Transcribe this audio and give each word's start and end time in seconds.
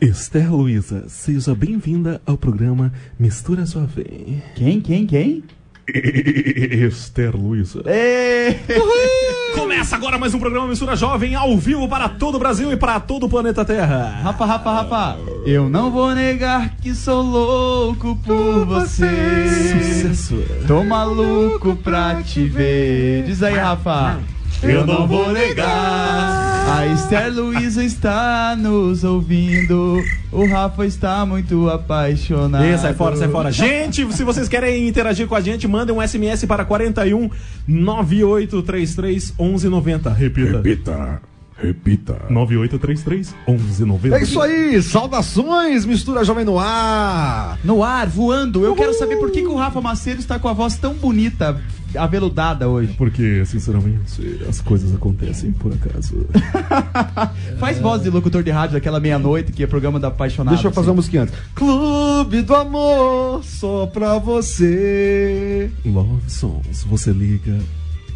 Esther 0.00 0.54
Luiza, 0.54 1.06
seja 1.08 1.56
bem-vinda 1.56 2.20
ao 2.24 2.38
programa 2.38 2.92
Mistura 3.18 3.66
Jovem. 3.66 4.40
Quem, 4.54 4.80
quem, 4.80 5.04
quem? 5.04 5.42
Esther 6.86 7.34
Luiza. 7.36 7.82
Começa 9.56 9.96
agora 9.96 10.16
mais 10.16 10.32
um 10.34 10.38
programa 10.38 10.68
Mistura 10.68 10.94
Jovem 10.94 11.34
ao 11.34 11.58
vivo 11.58 11.88
para 11.88 12.08
todo 12.08 12.36
o 12.36 12.38
Brasil 12.38 12.72
e 12.72 12.76
para 12.76 13.00
todo 13.00 13.26
o 13.26 13.28
planeta 13.28 13.64
Terra. 13.64 14.20
Rafa, 14.22 14.44
Rafa, 14.44 14.70
Rafa, 14.70 15.18
eu 15.44 15.68
não 15.68 15.90
vou 15.90 16.14
negar 16.14 16.76
que 16.76 16.94
sou 16.94 17.20
louco 17.20 18.16
por 18.24 18.66
você. 18.66 19.08
Sucesso. 19.82 20.44
Tô 20.68 20.84
maluco 20.84 21.74
pra 21.74 22.22
te 22.22 22.44
ver. 22.44 23.24
Diz 23.24 23.42
aí, 23.42 23.56
Rafa. 23.56 24.20
Eu 24.62 24.86
não 24.86 25.08
vou 25.08 25.32
negar. 25.32 26.37
A 26.70 26.86
Esther 26.86 27.32
Luiza 27.32 27.82
está 27.82 28.54
nos 28.54 29.02
ouvindo. 29.02 30.02
O 30.30 30.46
Rafa 30.46 30.84
está 30.84 31.24
muito 31.24 31.68
apaixonado. 31.70 32.64
E 32.64 32.76
sai 32.76 32.92
fora, 32.92 33.16
sai 33.16 33.28
fora. 33.28 33.50
Gente, 33.50 34.12
se 34.12 34.22
vocês 34.22 34.48
querem 34.48 34.86
interagir 34.86 35.26
com 35.26 35.34
a 35.34 35.40
gente, 35.40 35.66
mandem 35.66 35.96
um 35.96 36.06
SMS 36.06 36.44
para 36.44 36.66
41 36.66 37.30
9833 37.66 39.34
1190. 39.38 40.10
Repita. 40.12 40.56
Repita. 40.58 41.22
Repita. 41.60 42.26
9833 42.30 43.34
1190. 43.46 44.16
É 44.16 44.22
isso 44.22 44.40
aí, 44.40 44.80
saudações, 44.80 45.84
mistura 45.84 46.24
jovem 46.24 46.44
no 46.44 46.58
ar. 46.58 47.58
No 47.64 47.82
ar, 47.82 48.06
voando. 48.06 48.64
Eu 48.64 48.76
quero 48.76 48.94
saber 48.94 49.16
por 49.16 49.30
que, 49.30 49.42
que 49.42 49.48
o 49.48 49.56
Rafa 49.56 49.80
Macedo 49.80 50.20
está 50.20 50.38
com 50.38 50.48
a 50.48 50.52
voz 50.52 50.76
tão 50.76 50.94
bonita, 50.94 51.60
aveludada 51.96 52.68
hoje. 52.68 52.94
Porque, 52.96 53.44
sinceramente, 53.44 54.40
as 54.48 54.60
coisas 54.60 54.94
acontecem 54.94 55.50
por 55.52 55.72
acaso. 55.72 56.26
Faz 57.58 57.80
voz 57.80 58.02
de 58.02 58.10
locutor 58.10 58.44
de 58.44 58.50
rádio 58.52 58.74
daquela 58.74 59.00
meia-noite 59.00 59.50
que 59.50 59.64
é 59.64 59.66
programa 59.66 59.98
da 59.98 60.08
apaixonada. 60.08 60.54
Deixa 60.54 60.68
eu 60.68 60.72
fazer 60.72 60.90
uma 60.90 60.96
musiquinha 60.96 61.22
antes. 61.22 61.34
Clube 61.56 62.42
do 62.42 62.54
amor, 62.54 63.42
só 63.42 63.86
pra 63.86 64.18
você. 64.18 65.70
Love 65.84 66.22
Songs, 66.28 66.84
você 66.84 67.10
liga 67.10 67.58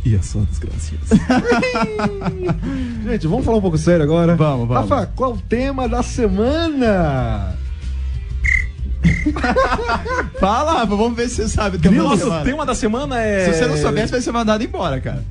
e 0.05 0.15
é 0.17 0.23
só 0.23 0.41
desgracinhas. 0.41 1.09
Gente, 3.05 3.27
vamos 3.27 3.45
falar 3.45 3.59
um 3.59 3.61
pouco 3.61 3.79
sério 3.79 4.03
agora? 4.03 4.35
Vamos, 4.37 4.69
vamos. 4.69 4.91
Rafa, 4.91 5.07
qual 5.15 5.33
o 5.35 5.39
tema 5.39 5.89
da 5.89 6.03
semana? 6.03 7.57
Fala, 10.39 10.73
Rafa, 10.81 10.97
vamos 10.97 11.17
ver 11.17 11.29
se 11.29 11.37
você 11.37 11.49
sabe 11.49 11.77
o 11.77 11.81
tema 11.81 11.97
da 11.97 12.03
Nosso 12.03 12.25
semana. 12.25 12.45
tema 12.45 12.67
da 12.67 12.75
semana 12.75 13.21
é. 13.21 13.53
Se 13.53 13.59
você 13.59 13.67
não 13.67 13.77
soubesse, 13.77 14.13
vai 14.13 14.21
ser 14.21 14.33
mandado 14.33 14.63
embora, 14.63 15.01
cara. 15.01 15.25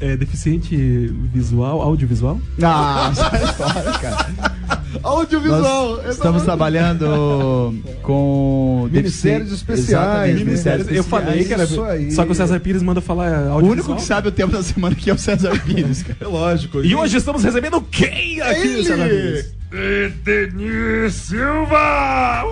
É 0.00 0.16
deficiente 0.16 0.76
visual, 1.32 1.80
audiovisual? 1.80 2.40
Ah, 2.62 3.12
sai 3.14 3.46
fora, 3.54 3.92
cara. 3.98 4.26
Audiovisual. 5.02 5.96
Nós 5.96 6.14
estamos 6.14 6.42
trabalhando 6.42 7.74
com 8.02 8.88
Ministérios 8.90 9.52
especiais, 9.52 9.88
Exatamente, 9.88 10.44
Ministérios. 10.44 10.88
Eu 10.90 11.04
falei 11.04 11.44
que 11.44 11.52
era. 11.54 11.64
Isso 11.64 11.82
aí. 11.82 12.10
Só 12.12 12.24
que 12.24 12.32
o 12.32 12.34
César 12.34 12.60
Pires 12.60 12.82
manda 12.82 13.00
falar 13.00 13.30
O 13.30 13.52
audiovisual. 13.52 13.62
único 13.72 13.96
que 13.96 14.02
sabe 14.02 14.28
o 14.28 14.32
tema 14.32 14.52
da 14.52 14.62
semana 14.62 14.94
aqui 14.94 15.10
é 15.10 15.14
o 15.14 15.18
César 15.18 15.58
Pires, 15.64 16.02
cara. 16.04 16.18
É 16.20 16.26
lógico. 16.26 16.84
E 16.84 16.94
hoje 16.94 17.16
estamos 17.16 17.42
recebendo 17.42 17.80
quem 17.82 18.40
aqui, 18.40 18.60
Ele! 18.60 18.84
César 18.84 19.08
Pires? 19.08 19.54
Edenir 19.72 21.10
Silva! 21.10 22.44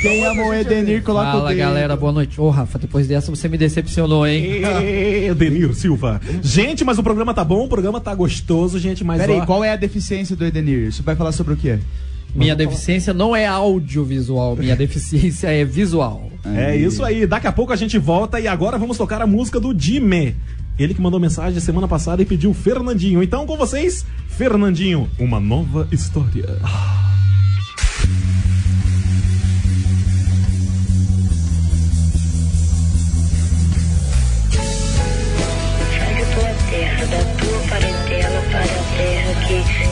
Quem 0.00 0.24
amou 0.24 0.54
Edenir, 0.54 1.02
coloca 1.02 1.28
o 1.30 1.32
Fala 1.40 1.54
galera, 1.54 1.96
boa 1.96 2.12
noite. 2.12 2.40
Ô 2.40 2.50
Rafa, 2.50 2.78
depois 2.78 3.08
dessa 3.08 3.34
você 3.34 3.48
me 3.48 3.58
decepcionou, 3.58 4.24
hein? 4.24 4.62
Edenir 5.28 5.74
Silva. 5.74 6.20
Gente, 6.40 6.84
mas 6.84 6.98
o 6.98 7.02
programa 7.02 7.34
tá 7.34 7.42
bom, 7.42 7.64
o 7.64 7.68
programa 7.68 8.00
tá 8.00 8.14
gostoso, 8.14 8.78
gente, 8.78 9.02
mas 9.02 9.20
Peraí, 9.20 9.40
ó, 9.40 9.46
qual 9.46 9.64
é 9.64 9.72
a 9.72 9.76
deficiência 9.76 10.36
do 10.36 10.44
Edenir? 10.44 10.92
Você 10.92 11.02
vai 11.02 11.16
falar 11.16 11.32
sobre 11.32 11.54
o 11.54 11.56
quê? 11.56 11.80
Minha 12.32 12.54
deficiência 12.54 13.12
não 13.12 13.34
é 13.34 13.46
audiovisual, 13.46 14.54
minha 14.54 14.76
deficiência 14.76 15.48
é 15.48 15.64
visual. 15.64 16.30
É 16.44 16.76
isso 16.76 17.02
aí. 17.02 17.26
Daqui 17.26 17.48
a 17.48 17.52
pouco 17.52 17.72
a 17.72 17.76
gente 17.76 17.98
volta 17.98 18.38
e 18.38 18.46
agora 18.46 18.78
vamos 18.78 18.96
tocar 18.96 19.20
a 19.20 19.26
música 19.26 19.58
do 19.58 19.74
Dime. 19.74 20.36
Ele 20.78 20.94
que 20.94 21.00
mandou 21.00 21.18
mensagem 21.18 21.58
semana 21.58 21.88
passada 21.88 22.22
e 22.22 22.24
pediu 22.24 22.54
Fernandinho. 22.54 23.20
Então 23.20 23.44
com 23.44 23.56
vocês, 23.56 24.06
Fernandinho, 24.28 25.10
uma 25.18 25.40
nova 25.40 25.88
história. 25.90 26.56
Sai 26.60 27.07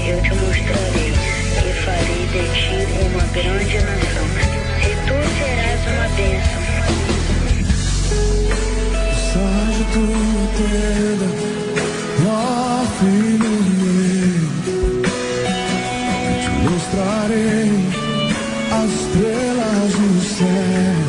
eu 0.09 0.23
te 0.23 0.31
mostrarei, 0.35 1.13
e 1.13 1.73
farei 1.85 2.25
de 2.33 2.43
ti 2.55 2.79
uma 3.07 3.25
grande 3.33 3.77
nação, 3.79 4.27
e 4.83 4.91
tu 5.07 5.17
serás 5.39 5.83
uma 5.93 6.09
bênção. 6.17 6.63
Sai 9.33 9.69
de 9.77 9.85
tua 9.93 10.45
tenda, 10.57 11.29
ó 12.29 12.31
filho 12.99 13.55
meu, 13.81 14.47
eu 16.23 16.35
te 16.41 16.51
mostrarei 16.71 17.71
as 18.73 18.89
estrelas 18.93 19.93
do 19.93 20.11
céu. 20.37 21.06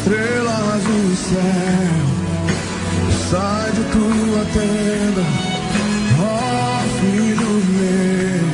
estrela 0.00 0.56
azul 0.74 1.08
do 1.08 1.16
céu, 1.16 2.04
sai 3.30 3.70
de 3.72 3.84
tua 3.92 4.44
tenda, 4.54 5.24
ó 6.18 6.82
filho 7.00 7.52
meu, 7.76 8.46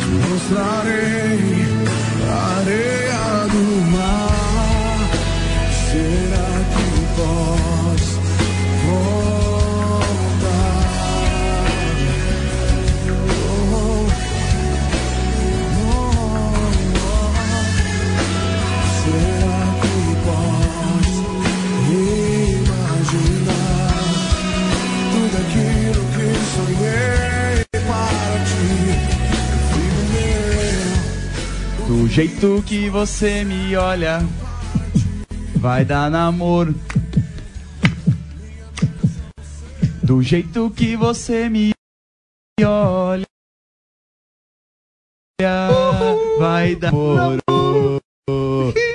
te 0.00 0.10
mostrarei. 0.28 1.17
Jeito 32.18 32.60
que 32.66 32.90
você 32.90 33.44
me 33.44 33.76
olha, 33.76 34.18
vai 35.54 35.84
dar 35.84 36.10
namoro. 36.10 36.74
Do 40.02 40.20
jeito 40.20 40.68
que 40.70 40.96
você 40.96 41.48
me 41.48 41.70
olha, 42.60 43.24
vai 46.40 46.74
dar 46.74 46.90
namoro. 46.90 48.02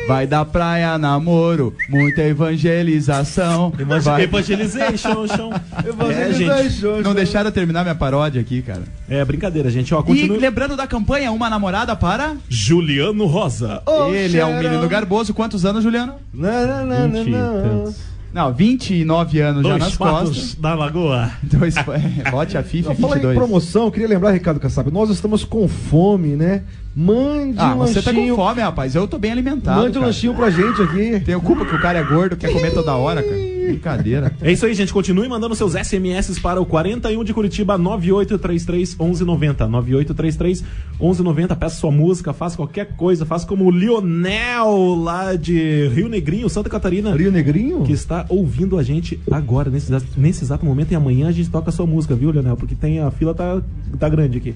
Vai 0.07 0.27
dar 0.27 0.43
praia 0.43 0.97
namoro, 0.97 1.73
muita 1.87 2.21
evangelização. 2.23 3.71
Vai- 4.01 4.23
Evangelization, 4.23 5.27
chão. 5.27 5.51
É, 5.53 6.33
gente. 6.33 6.43
Evangelization. 6.43 7.01
Não 7.01 7.13
deixaram 7.15 7.47
eu 7.47 7.51
terminar 7.53 7.83
minha 7.83 7.95
paródia 7.95 8.41
aqui, 8.41 8.61
cara. 8.61 8.83
É 9.09 9.23
brincadeira, 9.23 9.69
gente. 9.69 9.93
Ó, 9.93 10.01
E 10.01 10.03
continua. 10.03 10.37
lembrando 10.37 10.75
da 10.75 10.85
campanha, 10.85 11.31
uma 11.31 11.49
namorada 11.49 11.95
para. 11.95 12.35
Juliano 12.49 13.25
Rosa. 13.25 13.81
Oh, 13.85 14.07
Ele 14.13 14.37
é 14.37 14.45
um 14.45 14.59
menino 14.59 14.87
garboso. 14.89 15.33
Quantos 15.33 15.65
anos, 15.65 15.81
Juliano? 15.83 16.15
Não, 16.33 16.67
não, 16.67 16.85
não, 16.85 17.07
não, 17.07 17.23
e 17.25 17.29
não. 17.31 17.93
Não, 18.33 18.51
29 18.51 19.39
anos 19.39 19.61
já 19.63 19.69
Dois 19.69 19.83
nas 19.83 19.95
patos 19.97 20.29
costas. 20.29 20.55
da 20.55 20.73
lagoa. 20.73 21.31
Dois, 21.43 21.75
é, 21.77 22.31
bote 22.31 22.57
a 22.57 22.63
FIFA 22.63 22.91
Eu 22.91 22.95
falei 22.95 23.09
em 23.09 23.27
22. 23.27 23.37
promoção, 23.37 23.91
queria 23.91 24.07
lembrar, 24.07 24.31
Ricardo 24.31 24.59
Kassab, 24.59 24.89
nós 24.91 25.09
estamos 25.11 25.43
com 25.45 25.67
fome, 25.67 26.29
né? 26.35 26.63
Mande 26.95 27.57
Ah, 27.59 27.73
um 27.75 27.79
você 27.79 28.01
tá 28.01 28.11
com 28.11 28.17
lanchinho. 28.17 28.35
fome, 28.35 28.61
rapaz. 28.61 28.95
Eu 28.95 29.07
tô 29.07 29.17
bem 29.17 29.31
alimentado. 29.31 29.77
mande 29.79 29.91
um 29.97 30.01
cara. 30.01 30.05
lanchinho 30.07 30.33
pra 30.35 30.49
gente 30.49 30.81
aqui. 30.81 31.19
Tenho 31.25 31.41
culpa 31.41 31.65
que 31.65 31.75
o 31.75 31.81
cara 31.81 31.99
é 31.99 32.03
gordo, 32.03 32.35
quer 32.35 32.51
comer 32.51 32.71
toda 32.73 32.93
hora, 32.95 33.21
cara. 33.23 33.35
Brincadeira. 33.67 34.31
É 34.41 34.51
isso 34.51 34.65
aí, 34.65 34.73
gente. 34.73 34.93
Continue 34.93 35.27
mandando 35.27 35.55
seus 35.55 35.73
SMS 35.73 36.39
para 36.39 36.59
o 36.61 36.65
41 36.65 37.23
de 37.23 37.33
Curitiba 37.33 37.77
9833 37.77 38.95
1190. 38.95 39.67
9833 39.67 40.63
1190. 40.99 41.55
Peça 41.55 41.75
sua 41.77 41.91
música, 41.91 42.33
faça 42.33 42.55
qualquer 42.55 42.87
coisa. 42.95 43.25
Faça 43.25 43.45
como 43.47 43.65
o 43.65 43.71
Lionel 43.71 44.95
lá 44.95 45.35
de 45.35 45.87
Rio 45.89 46.07
Negrinho, 46.09 46.49
Santa 46.49 46.69
Catarina. 46.69 47.15
Rio 47.15 47.31
Negrinho? 47.31 47.83
Que 47.83 47.93
está 47.93 48.25
ouvindo 48.29 48.77
a 48.77 48.83
gente 48.83 49.19
agora, 49.31 49.69
nesse, 49.69 49.87
exato- 49.91 50.07
nesse 50.17 50.43
exato 50.43 50.65
momento. 50.65 50.91
E 50.91 50.95
amanhã 50.95 51.27
a 51.27 51.31
gente 51.31 51.49
toca 51.49 51.69
a 51.69 51.73
sua 51.73 51.85
música, 51.85 52.15
viu, 52.15 52.31
Lionel? 52.31 52.55
Porque 52.57 52.75
tem, 52.75 52.99
a 52.99 53.11
fila 53.11 53.33
tá, 53.33 53.61
tá 53.99 54.09
grande 54.09 54.37
aqui. 54.37 54.55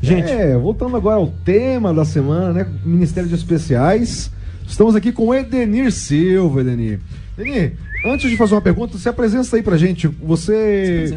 Gente, 0.00 0.30
É, 0.30 0.56
voltando 0.56 0.96
agora 0.96 1.16
ao 1.16 1.28
tema 1.28 1.92
da 1.94 2.04
semana, 2.04 2.52
né? 2.52 2.66
Ministério 2.84 3.28
de 3.28 3.34
Especiais. 3.34 4.30
Estamos 4.66 4.94
aqui 4.96 5.12
com 5.12 5.26
o 5.28 5.34
Edenir 5.34 5.92
Silva, 5.92 6.60
Edenir. 6.60 7.00
Edenir, 7.38 7.74
antes 8.04 8.30
de 8.30 8.36
fazer 8.36 8.54
uma 8.54 8.60
pergunta, 8.60 8.96
se 8.98 9.08
apresenta 9.08 9.56
aí 9.56 9.62
pra 9.62 9.76
gente. 9.76 10.06
Você. 10.08 11.14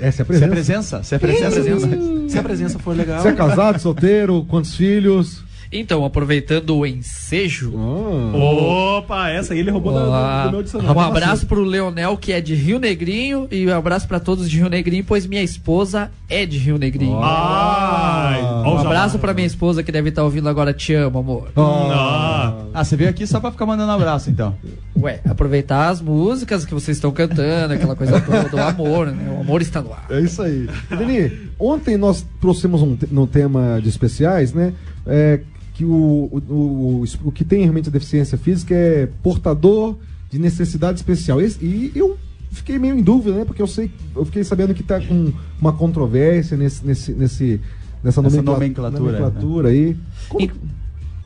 É, 0.00 0.10
se 0.10 0.16
Se 0.16 0.20
é 0.20 0.22
apresenta. 0.22 0.48
presença? 0.52 1.02
Se 1.02 1.14
é 1.14 1.18
presença? 1.18 1.62
Se 2.28 2.38
a 2.38 2.42
presença 2.42 2.78
for 2.78 2.96
legal. 2.96 3.20
Você 3.22 3.28
é 3.28 3.32
casado, 3.32 3.78
solteiro, 3.78 4.44
quantos 4.48 4.74
filhos? 4.74 5.44
Então, 5.72 6.04
aproveitando 6.04 6.76
o 6.76 6.86
ensejo, 6.86 7.72
Ah. 7.76 8.36
Opa, 8.98 9.28
essa 9.30 9.52
aí 9.54 9.60
ele 9.60 9.70
roubou 9.70 9.92
da- 9.92 10.42
do, 10.44 10.48
do 10.48 10.52
meu 10.52 10.62
dicionário. 10.62 10.96
Um 10.96 11.00
abraço 11.00 11.46
pro 11.46 11.62
Leonel, 11.62 12.16
que 12.16 12.32
é 12.32 12.40
de 12.40 12.54
Rio 12.54 12.78
Negrinho, 12.78 13.46
e 13.50 13.66
um 13.66 13.74
abraço 13.76 14.06
pra 14.06 14.18
todos 14.20 14.48
de 14.48 14.58
Rio 14.58 14.68
Negrinho, 14.68 15.04
pois 15.06 15.26
minha 15.26 15.42
esposa 15.42 16.10
é 16.28 16.46
de 16.46 16.58
Rio 16.58 16.78
Negrinho. 16.78 17.18
Ai, 17.22 18.42
ó 18.42 18.62
Um 18.70 18.74
o 18.74 18.78
abraço 18.78 19.18
pra 19.18 19.32
minha 19.34 19.46
esposa 19.46 19.82
que 19.82 19.90
deve 19.92 20.08
estar 20.10 20.22
ouvindo 20.24 20.48
agora. 20.48 20.72
Te 20.72 20.94
amo, 20.94 21.18
amor. 21.18 21.48
Ah. 21.56 22.54
Ah, 22.74 22.84
você 22.84 22.96
veio 22.96 23.10
aqui 23.10 23.26
só 23.26 23.40
pra 23.40 23.50
ficar 23.50 23.66
mandando 23.66 23.90
abraço, 23.92 24.30
então. 24.30 24.54
Ué, 25.00 25.20
aproveitar 25.28 25.88
as 25.88 26.00
músicas 26.00 26.64
que 26.64 26.72
vocês 26.74 26.96
estão 26.96 27.10
cantando, 27.10 27.74
aquela 27.74 27.94
coisa 27.96 28.20
toda, 28.20 28.44
do 28.48 28.58
amor, 28.60 29.06
né? 29.08 29.30
O 29.36 29.40
amor 29.40 29.62
está 29.62 29.80
no 29.82 29.92
ar. 29.92 30.06
É 30.10 30.20
isso 30.20 30.42
aí. 30.42 30.68
Edenir, 30.90 31.50
ontem 31.58 31.96
nós 31.96 32.24
trouxemos 32.40 32.82
um, 32.82 32.96
no 33.10 33.26
tema 33.26 33.78
de 33.82 33.88
especiais, 33.88 34.52
né? 34.52 34.72
é, 35.06 35.40
que 35.76 35.84
o, 35.84 35.92
o, 36.32 36.52
o, 37.02 37.04
o 37.24 37.32
que 37.32 37.44
tem 37.44 37.60
realmente 37.62 37.88
a 37.88 37.92
deficiência 37.92 38.38
física 38.38 38.74
é 38.74 39.06
portador 39.22 39.96
de 40.30 40.38
necessidade 40.38 40.98
especial. 40.98 41.40
Esse- 41.40 41.62
e 41.64 41.92
eu 41.94 42.16
fiquei 42.50 42.78
meio 42.78 42.98
em 42.98 43.02
dúvida, 43.02 43.36
né? 43.38 43.44
Porque 43.44 43.60
eu 43.60 43.66
sei, 43.66 43.90
eu 44.14 44.24
fiquei 44.24 44.42
sabendo 44.42 44.72
que 44.74 44.82
tá 44.82 45.00
com 45.00 45.32
uma 45.60 45.72
controvérsia 45.72 46.56
nesse, 46.56 46.84
nesse, 46.86 47.12
nesse, 47.12 47.60
nessa, 48.02 48.22
Nessa 48.22 48.36
nomencla- 48.42 48.54
nomenclatura, 48.54 49.00
nomenclatura 49.02 49.68
aí. 49.68 49.96
Como- 50.28 50.44
E- 50.46 50.50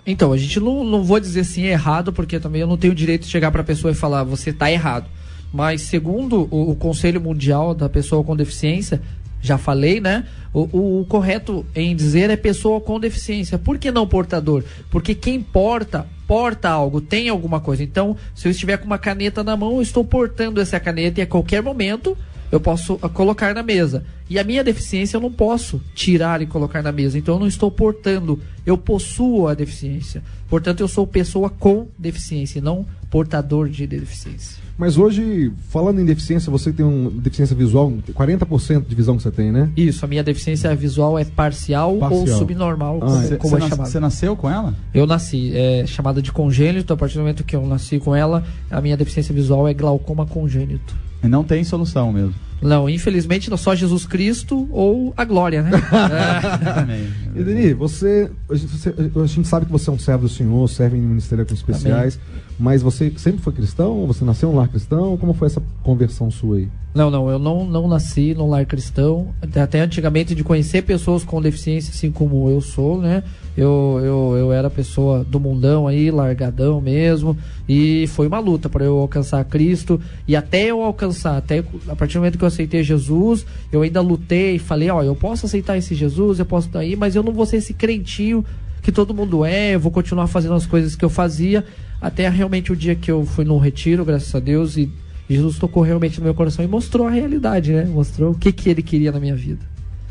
Então, 0.06 0.32
a 0.32 0.36
gente 0.36 0.58
não, 0.58 0.82
não 0.82 1.04
vou 1.04 1.20
dizer 1.20 1.40
assim 1.40 1.62
errado, 1.64 2.12
porque 2.12 2.40
também 2.40 2.60
eu 2.62 2.66
não 2.66 2.76
tenho 2.76 2.92
o 2.92 2.96
direito 2.96 3.22
de 3.22 3.28
chegar 3.28 3.50
pra 3.52 3.62
pessoa 3.62 3.92
e 3.92 3.94
falar 3.94 4.24
você 4.24 4.52
tá 4.52 4.70
errado. 4.72 5.06
Mas 5.52 5.82
segundo 5.82 6.48
o, 6.50 6.70
o 6.70 6.76
Conselho 6.76 7.20
Mundial 7.20 7.74
da 7.74 7.88
Pessoa 7.88 8.22
com 8.24 8.34
Deficiência, 8.36 9.00
já 9.40 9.56
falei, 9.58 10.00
né? 10.00 10.26
O, 10.52 10.68
o- 10.76 11.00
o 11.00 11.04
correto 11.06 11.64
em 11.74 11.94
dizer 11.94 12.28
é 12.30 12.36
pessoa 12.36 12.80
com 12.80 12.98
deficiência. 13.00 13.58
Por 13.58 13.78
que 13.78 13.90
não 13.90 14.06
portador? 14.06 14.64
Porque 14.90 15.14
quem 15.14 15.40
porta, 15.40 16.06
porta 16.26 16.68
algo, 16.68 17.00
tem 17.00 17.28
alguma 17.28 17.60
coisa. 17.60 17.82
Então, 17.82 18.16
se 18.34 18.48
eu 18.48 18.50
estiver 18.50 18.76
com 18.78 18.86
uma 18.86 18.98
caneta 18.98 19.42
na 19.44 19.56
mão, 19.56 19.76
eu 19.76 19.82
estou 19.82 20.04
portando 20.04 20.60
essa 20.60 20.78
caneta 20.80 21.20
e 21.20 21.22
a 21.22 21.26
qualquer 21.26 21.62
momento 21.62 22.16
eu 22.52 22.58
posso 22.58 22.98
ah, 23.00 23.08
colocar 23.08 23.54
na 23.54 23.62
mesa. 23.62 24.04
E 24.28 24.36
a 24.38 24.44
minha 24.44 24.62
deficiência 24.64 25.16
eu 25.16 25.20
não 25.20 25.30
posso 25.32 25.80
tirar 25.94 26.42
e 26.42 26.46
colocar 26.46 26.82
na 26.82 26.90
mesa. 26.90 27.16
Então 27.16 27.34
eu 27.36 27.40
não 27.40 27.46
estou 27.46 27.70
portando, 27.70 28.40
eu 28.66 28.76
possuo 28.76 29.46
a 29.46 29.54
deficiência. 29.54 30.22
Portanto, 30.48 30.80
eu 30.80 30.88
sou 30.88 31.06
pessoa 31.06 31.48
com 31.48 31.86
deficiência, 31.96 32.60
não 32.60 32.84
portador 33.08 33.68
de 33.68 33.86
deficiência. 33.86 34.59
Mas 34.80 34.96
hoje, 34.96 35.52
falando 35.68 36.00
em 36.00 36.06
deficiência, 36.06 36.50
você 36.50 36.72
tem 36.72 36.86
uma 36.86 37.10
deficiência 37.10 37.54
visual, 37.54 37.92
40% 38.14 38.86
de 38.88 38.94
visão 38.94 39.14
que 39.18 39.22
você 39.22 39.30
tem, 39.30 39.52
né? 39.52 39.68
Isso, 39.76 40.02
a 40.06 40.08
minha 40.08 40.22
deficiência 40.24 40.74
visual 40.74 41.18
é 41.18 41.24
parcial, 41.26 41.92
ou 41.92 42.00
Parcial. 42.00 42.38
subnormal, 42.38 42.96
Ah, 42.96 43.06
como, 43.06 43.22
é. 43.22 43.36
como 43.36 43.58
Você 43.58 43.64
é 43.64 43.68
chamado. 43.68 43.86
você 43.90 44.00
nasceu 44.00 44.34
com 44.34 44.48
ela? 44.48 44.74
Eu 44.94 45.06
nasci, 45.06 45.52
é 45.54 45.84
chamada 45.86 46.22
de 46.22 46.32
congênito, 46.32 46.94
a 46.94 46.96
partir 46.96 47.16
do 47.16 47.20
momento 47.20 47.44
que 47.44 47.54
eu 47.54 47.66
nasci 47.66 47.98
com 47.98 48.16
ela, 48.16 48.42
a 48.70 48.80
minha 48.80 48.96
deficiência 48.96 49.34
visual 49.34 49.68
é 49.68 49.74
glaucoma 49.74 50.24
congênito. 50.24 50.96
E 51.22 51.28
não 51.28 51.44
tem 51.44 51.62
solução 51.64 52.12
mesmo. 52.12 52.34
Não, 52.62 52.88
infelizmente, 52.90 53.48
não 53.48 53.56
só 53.56 53.74
Jesus 53.74 54.04
Cristo 54.04 54.68
ou 54.70 55.14
a 55.16 55.24
glória, 55.24 55.62
né? 55.62 55.70
É. 57.34 57.40
Edeni, 57.40 57.72
você, 57.74 58.30
a 58.50 58.54
gente- 58.54 58.76
você- 58.76 58.94
a 59.22 59.26
gente 59.26 59.48
sabe 59.48 59.66
que 59.66 59.72
você 59.72 59.88
é 59.88 59.92
um 59.92 59.98
servo 59.98 60.24
do 60.24 60.28
Senhor, 60.28 60.68
serve 60.68 60.96
em 60.96 61.00
ministério 61.00 61.46
com 61.46 61.54
especiais, 61.54 62.18
mas 62.58 62.82
você 62.82 63.12
sempre 63.16 63.40
foi 63.40 63.52
cristão? 63.52 64.06
Você 64.06 64.24
nasceu 64.24 64.50
em 64.50 64.52
um 64.52 64.56
lar 64.56 64.68
cristão? 64.68 65.16
Como 65.16 65.32
foi 65.32 65.46
essa 65.46 65.62
conversão 65.82 66.30
sua 66.30 66.56
aí? 66.58 66.68
Não, 66.92 67.08
não, 67.08 67.30
eu 67.30 67.38
não, 67.38 67.64
não 67.64 67.86
nasci 67.86 68.34
num 68.34 68.48
lar 68.48 68.66
cristão. 68.66 69.32
Até- 69.40 69.80
antigamente 69.80 70.34
de 70.34 70.42
conhecer 70.42 70.82
pessoas 70.82 71.22
com 71.22 71.40
deficiência, 71.40 71.92
assim 71.92 72.10
como 72.10 72.50
eu 72.50 72.60
sou, 72.60 73.00
né? 73.00 73.22
Eu, 73.56 74.00
eu, 74.02 74.36
eu 74.36 74.52
era 74.52 74.68
pessoa 74.68 75.22
do 75.22 75.38
mundão 75.38 75.86
aí, 75.86 76.10
largadão 76.10 76.80
mesmo. 76.80 77.36
E 77.68 78.06
foi 78.08 78.26
uma 78.26 78.40
luta 78.40 78.68
para 78.68 78.84
eu 78.84 78.98
alcançar 78.98 79.44
Cristo. 79.44 80.00
E 80.26 80.34
até 80.34 80.66
eu 80.66 80.82
alcançar, 80.82 81.36
até 81.36 81.62
a 81.88 81.94
partir 81.94 82.14
do 82.14 82.20
momento 82.20 82.38
que 82.38 82.44
eu 82.44 82.48
aceitei 82.48 82.82
Jesus, 82.82 83.46
eu 83.70 83.82
ainda 83.82 84.00
lutei, 84.00 84.58
falei, 84.58 84.90
ó, 84.90 85.02
eu 85.02 85.14
posso 85.14 85.46
aceitar 85.46 85.76
esse 85.78 85.94
Jesus, 85.94 86.40
eu 86.40 86.46
posso 86.46 86.66
estar 86.66 86.80
aí, 86.80 86.96
mas 86.96 87.14
eu 87.14 87.22
não 87.22 87.32
vou 87.32 87.46
ser 87.46 87.58
esse 87.58 87.72
crentinho 87.72 88.44
que 88.82 88.90
todo 88.90 89.14
mundo 89.14 89.44
é, 89.44 89.74
eu 89.74 89.80
vou 89.80 89.92
continuar 89.92 90.26
fazendo 90.26 90.54
as 90.54 90.66
coisas 90.66 90.96
que 90.96 91.04
eu 91.04 91.10
fazia. 91.10 91.64
Até 92.00 92.28
realmente 92.28 92.72
o 92.72 92.76
dia 92.76 92.96
que 92.96 93.10
eu 93.10 93.24
fui 93.24 93.44
num 93.44 93.58
retiro, 93.58 94.04
graças 94.04 94.34
a 94.34 94.40
Deus, 94.40 94.76
e 94.76 94.90
Jesus 95.34 95.58
tocou 95.58 95.82
realmente 95.82 96.18
no 96.18 96.24
meu 96.24 96.34
coração 96.34 96.64
e 96.64 96.68
mostrou 96.68 97.06
a 97.06 97.10
realidade, 97.10 97.72
né? 97.72 97.84
Mostrou 97.84 98.32
o 98.32 98.34
que, 98.34 98.52
que 98.52 98.68
ele 98.68 98.82
queria 98.82 99.12
na 99.12 99.20
minha 99.20 99.36
vida. 99.36 99.64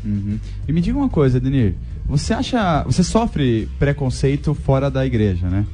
Uhum. 0.04 0.38
E 0.66 0.72
me 0.72 0.80
diga 0.80 0.96
uma 0.98 1.08
coisa, 1.10 1.38
Denir. 1.38 1.74
Você 2.06 2.32
acha. 2.32 2.82
Você 2.84 3.04
sofre 3.04 3.68
preconceito 3.78 4.54
fora 4.54 4.90
da 4.90 5.04
igreja, 5.06 5.48
né? 5.48 5.66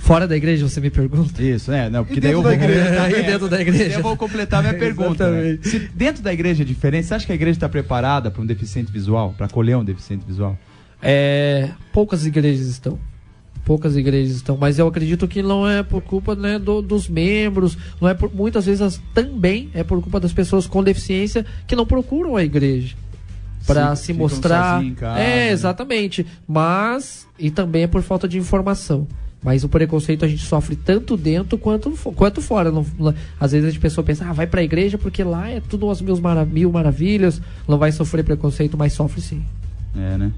Fora 0.00 0.26
da 0.28 0.36
igreja, 0.36 0.68
você 0.68 0.80
me 0.80 0.88
pergunta? 0.88 1.42
Isso, 1.42 1.72
é, 1.72 1.90
não, 1.90 2.04
porque 2.04 2.18
E 2.18 2.22
daí 2.22 2.30
eu 2.32 2.40
dentro 2.40 2.50
vou 2.58 2.58
da 2.58 2.64
igreja? 2.64 2.84
completar 2.84 3.06
E 3.10 3.14
minha- 3.14 3.30
dentro 3.32 3.48
da 3.48 3.60
igreja? 3.60 3.94
Eu 3.98 4.02
vou 4.02 4.16
completar 4.16 4.62
minha 4.62 4.74
pergunta. 4.74 5.28
né? 5.30 5.38
Exatamente. 5.50 5.68
Se 5.68 5.78
dentro 5.94 6.22
da 6.22 6.32
igreja 6.32 6.62
é 6.62 6.66
diferente, 6.66 7.06
você 7.08 7.14
acha 7.14 7.26
que 7.26 7.32
a 7.32 7.34
igreja 7.34 7.56
está 7.56 7.68
preparada 7.68 8.30
para 8.30 8.40
um 8.40 8.46
deficiente 8.46 8.92
visual, 8.92 9.34
para 9.36 9.46
acolher 9.46 9.76
um 9.76 9.84
deficiente 9.84 10.24
visual? 10.24 10.56
É, 11.02 11.70
poucas 11.92 12.24
igrejas 12.24 12.66
estão. 12.68 12.98
Poucas 13.66 13.96
igrejas 13.96 14.36
estão, 14.36 14.56
mas 14.56 14.78
eu 14.78 14.86
acredito 14.86 15.26
que 15.26 15.42
não 15.42 15.68
é 15.68 15.82
por 15.82 16.00
culpa 16.00 16.36
né, 16.36 16.56
do- 16.56 16.80
dos 16.80 17.08
membros, 17.08 17.76
não 18.00 18.08
é 18.08 18.14
por 18.14 18.32
muitas 18.32 18.64
vezes 18.64 18.80
as- 18.80 19.00
também 19.12 19.68
é 19.74 19.82
por 19.82 20.00
culpa 20.00 20.20
das 20.20 20.32
pessoas 20.32 20.68
com 20.68 20.84
deficiência 20.84 21.44
que 21.66 21.74
não 21.74 21.84
procuram 21.84 22.36
a 22.36 22.44
igreja 22.44 22.94
para 23.66 23.96
se 23.96 24.12
mostrar. 24.12 24.80
casa, 24.94 25.18
é, 25.18 25.46
né? 25.48 25.50
exatamente. 25.50 26.24
Mas 26.46 27.26
e 27.36 27.50
também 27.50 27.82
é 27.82 27.86
por 27.88 28.02
falta 28.02 28.28
de 28.28 28.38
informação. 28.38 29.06
Mas 29.42 29.64
o 29.64 29.68
preconceito 29.68 30.24
a 30.24 30.28
gente 30.28 30.44
sofre 30.44 30.76
tanto 30.76 31.16
dentro 31.16 31.58
quanto, 31.58 31.90
quanto 32.14 32.40
fora. 32.40 32.70
Não- 32.70 32.86
às 33.38 33.50
vezes 33.50 33.76
a 33.76 33.80
pessoa 33.80 34.04
pensa, 34.04 34.24
ah, 34.28 34.32
vai 34.32 34.46
pra 34.46 34.62
igreja 34.62 34.96
porque 34.96 35.22
lá 35.24 35.50
é 35.50 35.60
tudo 35.60 35.90
as 35.90 36.00
mil 36.00 36.70
maravilhas, 36.72 37.40
não 37.68 37.78
vai 37.78 37.90
sofrer 37.90 38.24
preconceito, 38.24 38.78
mas 38.78 38.92
sofre 38.92 39.20
sim. 39.20 39.44
É, 39.96 40.16
né? 40.16 40.30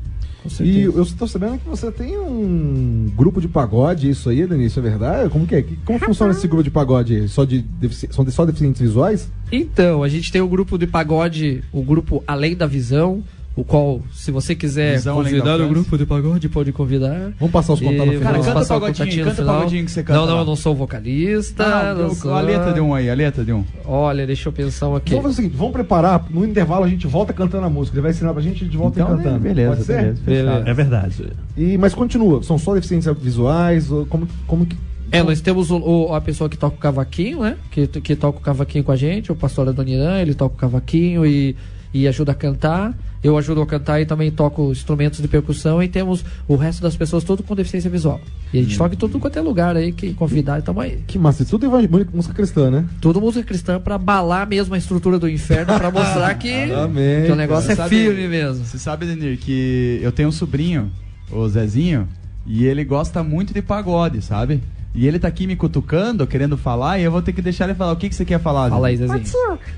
Com 0.49 0.64
E 0.64 0.83
eu 0.83 1.02
estou 1.02 1.28
sabendo 1.28 1.59
que 1.59 1.69
você 1.69 1.90
tem 1.93 2.19
um 2.19 3.11
grupo 3.17 3.40
de 3.40 3.49
pagode, 3.49 4.09
isso 4.11 4.28
aí, 4.31 4.47
Denise, 4.47 4.69
isso 4.69 4.78
é 4.81 4.83
verdade? 4.83 5.31
Como 5.31 5.47
que 5.47 5.55
é? 5.55 5.64
Como 5.85 5.99
funciona 5.99 6.33
esse 6.33 6.47
grupo 6.47 6.62
de 6.62 6.71
pagode? 6.71 7.28
Só 7.28 7.45
de 7.45 7.61
defici... 7.61 8.09
São 8.11 8.25
de- 8.25 8.33
só 8.33 8.45
deficientes 8.45 8.81
visuais? 8.81 9.31
Então, 9.52 10.02
a 10.02 10.09
gente 10.09 10.31
tem 10.33 10.40
o 10.40 10.49
grupo 10.49 10.78
de 10.78 10.87
pagode, 10.87 11.62
o 11.73 11.83
grupo 11.83 12.23
Além 12.26 12.55
da 12.57 12.67
Visão, 12.67 13.23
o 13.61 13.65
qual, 13.65 14.00
se 14.12 14.31
você 14.31 14.55
quiser 14.55 14.93
Visão 14.95 15.19
além 15.19 15.33
convidar 15.33 15.61
o 15.61 15.69
grupo 15.69 15.99
de 15.99 16.07
pagode, 16.07 16.49
pode 16.49 16.71
convidar. 16.71 17.33
Vamos 17.41 17.50
passar 17.53 17.73
os 17.73 17.81
contatos 17.81 18.07
no 18.07 18.12
final. 18.12 18.23
Cara, 18.23 18.33
vamos 18.33 18.47
canta 18.47 18.59
passar 18.61 18.77
o 18.77 18.81
pagodinho, 18.81 19.25
canta 19.25 19.43
o 19.43 19.47
pagodinho 19.47 19.85
que 19.85 19.91
você 19.91 20.03
canta 20.05 20.19
Não, 20.21 20.27
não, 20.27 20.35
lá. 20.37 20.41
eu 20.43 20.47
não 20.47 20.55
sou 20.57 20.75
vocalista. 20.77 21.65
Ah, 21.65 21.95
não 21.95 22.07
o- 22.07 22.15
sou- 22.15 22.33
a 22.33 22.41
letra 22.41 22.73
de 22.73 22.81
um 22.81 22.95
aí, 22.95 23.11
a 23.11 23.15
letra 23.15 23.45
de 23.45 23.53
um. 23.53 23.65
Olha, 23.85 24.27
deixa 24.27 24.49
eu 24.49 24.53
pensar 24.53 24.95
aqui. 24.97 25.11
Vamos 25.11 25.23
fazer 25.25 25.33
o 25.33 25.37
seguinte, 25.37 25.57
vamos 25.57 25.73
preparar, 25.73 26.25
no 26.31 26.45
intervalo 26.45 26.85
a 26.85 26.88
gente 26.88 27.07
volta 27.07 27.33
cantando 27.33 27.67
a 27.67 27.71
música. 27.71 27.97
Ele 27.97 28.03
vai 28.03 28.11
ensinar 28.12 28.33
pra 28.33 28.41
gente 28.43 28.59
e 28.59 28.62
a 28.62 28.65
gente 28.67 28.77
volta 28.77 29.00
Então, 29.00 29.17
cantando. 29.17 29.35
né, 29.35 29.38
beleza, 29.41 29.71
Pode 29.73 29.85
ser? 29.85 29.97
beleza. 30.03 30.23
Beleza. 30.25 30.71
É 30.71 30.75
verdade. 30.75 31.27
E, 31.57 31.77
mas 31.79 31.95
continua, 31.95 32.43
são 32.45 32.57
só 32.59 32.75
deficiências 32.75 33.17
visuais? 33.19 33.91
ou 33.91 34.07
Como, 34.07 34.29
como 34.47 34.67
que. 34.67 34.77
É, 35.11 35.23
nós 35.23 35.41
temos 35.41 35.71
o, 35.71 35.79
o- 35.79 36.15
a 36.15 36.21
pessoa 36.21 36.49
que 36.49 36.57
toca 36.57 36.77
o 36.77 36.79
cavaquinho, 36.79 37.41
né? 37.41 37.57
Que, 37.71 37.87
que 37.87 38.15
toca 38.15 38.38
o 38.38 38.41
cavaquinho 38.43 38.85
com 38.85 38.93
a 38.93 38.97
gente, 38.97 39.33
o 39.33 39.35
pastor 39.35 39.69
Adoniran, 39.69 40.21
ele 40.21 40.35
toca 40.35 40.55
o 40.55 40.59
cavaquinho 40.59 41.25
e, 41.27 41.57
e 41.95 42.07
ajuda 42.07 42.33
a 42.33 42.35
cantar. 42.35 42.95
Eu 43.23 43.37
ajudo 43.37 43.61
a 43.63 43.67
cantar 43.67 44.01
e 44.01 44.07
também 44.07 44.31
toco 44.31 44.71
instrumentos 44.71 45.21
de 45.21 45.27
percussão. 45.29 45.83
E 45.83 45.89
temos 45.89 46.25
o 46.47 46.55
resto 46.57 46.81
das 46.83 46.97
pessoas 46.97 47.25
tudo 47.25 47.43
com 47.43 47.55
deficiência 47.57 47.91
visual. 47.91 48.21
E 48.53 48.61
a 48.61 48.63
gente 48.63 48.79
toca 48.79 48.95
em 48.95 48.99
tudo 48.99 49.19
quanto 49.19 49.39
é 49.39 49.43
lugar 49.43 49.77
aí, 49.77 49.91
que 49.93 50.15
convidar, 50.15 50.63
tamo 50.63 50.81
aí. 50.81 51.01
Que 51.07 51.19
massa, 51.19 51.45
tudo 51.45 51.67
evangélico, 51.67 52.15
música 52.17 52.33
cristã, 52.35 52.71
né? 52.71 52.85
Tudo 53.01 53.21
música 53.21 53.45
cristã 53.45 53.81
pra 53.81 53.97
abalar 53.97 54.47
mesmo 54.49 54.75
a 54.75 54.79
estrutura 54.79 55.19
do 55.19 55.29
inferno, 55.29 55.77
pra 55.77 55.91
mostrar 55.91 56.33
que, 56.35 56.49
Amém, 56.73 57.27
que 57.27 57.33
o 57.33 57.37
negócio 57.37 57.69
cara. 57.69 57.73
é 57.73 57.77
Sabe- 57.77 57.97
firme 57.97 58.29
mesmo. 58.29 58.65
Você 58.65 58.79
sabe, 58.79 59.07
Denir, 59.07 59.37
que 59.39 59.99
eu 60.03 60.13
tenho 60.13 60.29
um 60.29 60.33
sobrinho, 60.33 60.91
o 61.31 61.49
Zezinho, 61.49 62.09
e 62.47 62.65
ele 62.67 62.85
gosta 62.85 63.23
muito 63.25 63.53
de 63.53 63.61
pagode, 63.61 64.23
sabe? 64.23 64.63
E 64.95 65.07
ele 65.07 65.19
tá 65.19 65.29
aqui 65.29 65.47
me 65.47 65.55
cutucando, 65.55 66.27
querendo 66.27 66.57
falar, 66.57 66.99
e 66.99 67.03
eu 67.05 67.11
vou 67.13 67.21
ter 67.21 67.33
que 67.33 67.43
deixar 67.43 67.65
ele 67.67 67.75
falar. 67.75 67.93
O 67.93 67.97
que, 67.97 68.09
que 68.09 68.15
você 68.15 68.25
quer 68.25 68.41
falar? 68.41 68.71
Fala 68.71 68.89
aí, 68.89 68.97
Zezinho? 68.97 69.23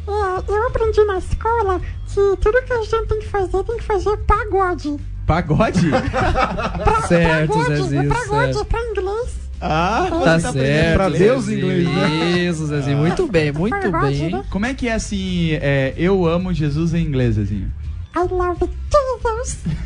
Ô 0.06 0.12
eu 0.48 0.66
aprendi 0.66 1.04
na 1.04 1.18
escola 1.18 1.80
que 2.06 2.36
tudo 2.40 2.62
que 2.64 2.72
a 2.72 2.82
gente 2.82 3.06
tem 3.06 3.18
que 3.20 3.28
fazer 3.28 3.64
tem 3.64 3.76
que 3.76 3.84
fazer 3.84 4.16
pagode. 4.18 4.96
Pagode? 5.26 5.88
Pra, 5.90 7.02
Certo, 7.06 7.48
pagode, 7.52 7.76
Zezinho, 7.76 8.02
é 8.02 8.06
pagode, 8.14 8.54
certo. 8.54 8.64
pra 8.66 8.80
inglês. 8.82 9.40
ah, 9.60 10.06
você 10.10 10.24
Tá 10.24 10.34
aprendendo 10.48 10.52
certo. 10.52 10.94
pra 10.96 11.08
Deus 11.10 11.48
em 11.48 11.54
inglês, 11.54 11.84
né? 11.88 12.08
Isso, 12.48 12.66
Zezinho. 12.66 12.98
Muito 12.98 13.26
bem, 13.28 13.52
muito 13.52 13.76
Pagode, 13.90 14.18
bem. 14.18 14.30
né? 14.32 14.44
Como 14.50 14.66
é 14.66 14.74
que 14.74 14.88
é 14.88 14.92
assim, 14.94 15.52
é, 15.52 15.94
eu 15.96 16.26
amo 16.26 16.52
Jesus 16.52 16.94
em 16.94 17.02
inglês, 17.04 17.34
Zezinho? 17.36 17.70
I 18.16 18.20
love 18.28 18.58
Jesus. 18.60 18.79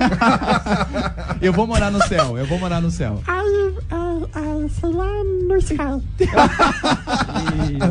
Eu 1.40 1.52
vou 1.52 1.66
morar 1.66 1.90
no 1.90 2.00
céu, 2.06 2.38
eu 2.38 2.46
vou 2.46 2.58
morar 2.58 2.80
no 2.80 2.90
céu. 2.90 3.20
I, 3.28 3.74
I, 3.92 4.68
sei 4.70 4.90
lá, 4.90 5.06
no 5.24 5.56
sky. 5.56 5.76
Ih, 6.20 6.28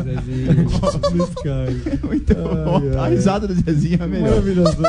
Zezinho. 0.02 0.64
No 1.14 1.24
Sky. 1.24 2.00
Muito 2.06 2.34
bom. 2.34 2.82
ai. 2.98 3.00
A 3.06 3.06
risada 3.08 3.46
do 3.46 3.54
Zezinho 3.54 4.02
é 4.02 4.06
melhor. 4.06 4.30
Maravilhoso. 4.30 4.76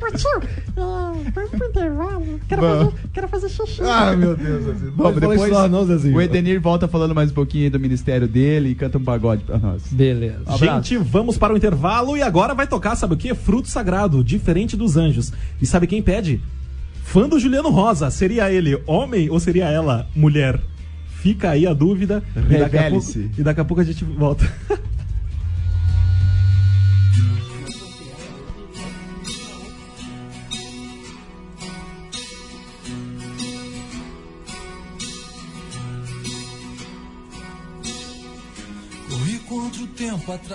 Ô 0.00 0.16
tio, 0.16 0.48
é, 0.76 1.30
vamos 1.30 1.50
pro 1.50 1.66
intervalo. 1.66 2.40
Quero, 2.48 2.62
fazer, 2.62 2.92
quero 3.12 3.28
fazer 3.28 3.48
xixi. 3.48 3.82
ah, 3.82 4.14
meu 4.16 4.36
Deus. 4.36 4.64
Zezinho. 4.64 4.92
Bom, 4.92 5.10
isso 5.34 5.50
lá, 5.52 5.68
não, 5.68 5.86
Zezinho. 5.86 6.16
o 6.16 6.20
Edenir 6.22 6.60
volta 6.60 6.88
falando 6.88 7.14
mais 7.14 7.30
um 7.30 7.34
pouquinho 7.34 7.64
aí 7.64 7.70
do 7.70 7.80
ministério 7.80 8.26
dele 8.28 8.70
e 8.70 8.74
canta 8.74 8.98
um 8.98 9.04
pagode 9.04 9.44
pra 9.44 9.58
nós. 9.58 9.82
Beleza. 9.92 10.40
Abraço. 10.46 10.64
Gente, 10.88 10.96
vamos 10.96 11.38
para 11.38 11.52
o 11.52 11.56
intervalo 11.56 12.16
e 12.16 12.22
agora 12.22 12.54
vai 12.54 12.66
tocar, 12.66 12.96
sabe 12.96 13.14
o 13.14 13.16
que? 13.16 13.34
Fruto 13.34 13.68
Sagrado, 13.68 14.22
diferente 14.24 14.76
dos 14.76 14.96
anjos. 14.96 15.32
E 15.60 15.66
sabe 15.66 15.86
quem 15.86 16.02
pede? 16.02 16.40
Fã 17.02 17.28
do 17.28 17.38
Juliano 17.38 17.70
Rosa. 17.70 18.10
Seria 18.10 18.50
ele 18.50 18.80
homem 18.86 19.30
ou 19.30 19.38
seria 19.38 19.66
ela 19.66 20.06
mulher? 20.14 20.60
Fica 21.24 21.50
aí 21.50 21.66
a 21.66 21.72
dúvida. 21.72 22.22
E 22.36 22.40
daqui 22.40 22.54
a, 22.54 22.58
pouco, 22.58 22.76
Revele-se. 22.76 23.30
e 23.38 23.42
daqui 23.42 23.60
a 23.60 23.64
pouco 23.64 23.80
a 23.80 23.84
gente 23.84 24.04
volta. 24.04 24.44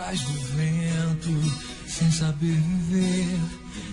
atrás 0.09 0.21
do 0.21 0.33
vento, 0.55 1.53
sem 1.87 2.11
saber 2.11 2.55
viver, 2.55 3.39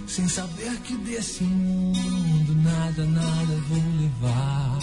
sem 0.06 0.26
saber 0.28 0.72
que 0.84 0.96
desse 0.98 1.44
mundo 1.44 2.54
nada, 2.62 3.04
nada 3.04 3.62
vou 3.68 3.82
levar. 4.00 4.78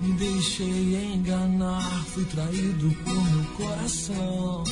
Me 0.00 0.12
deixei 0.14 1.14
enganar, 1.14 2.04
fui 2.14 2.24
traído 2.24 2.90
por 3.04 3.30
meu 3.30 3.44
coração. 3.56 4.64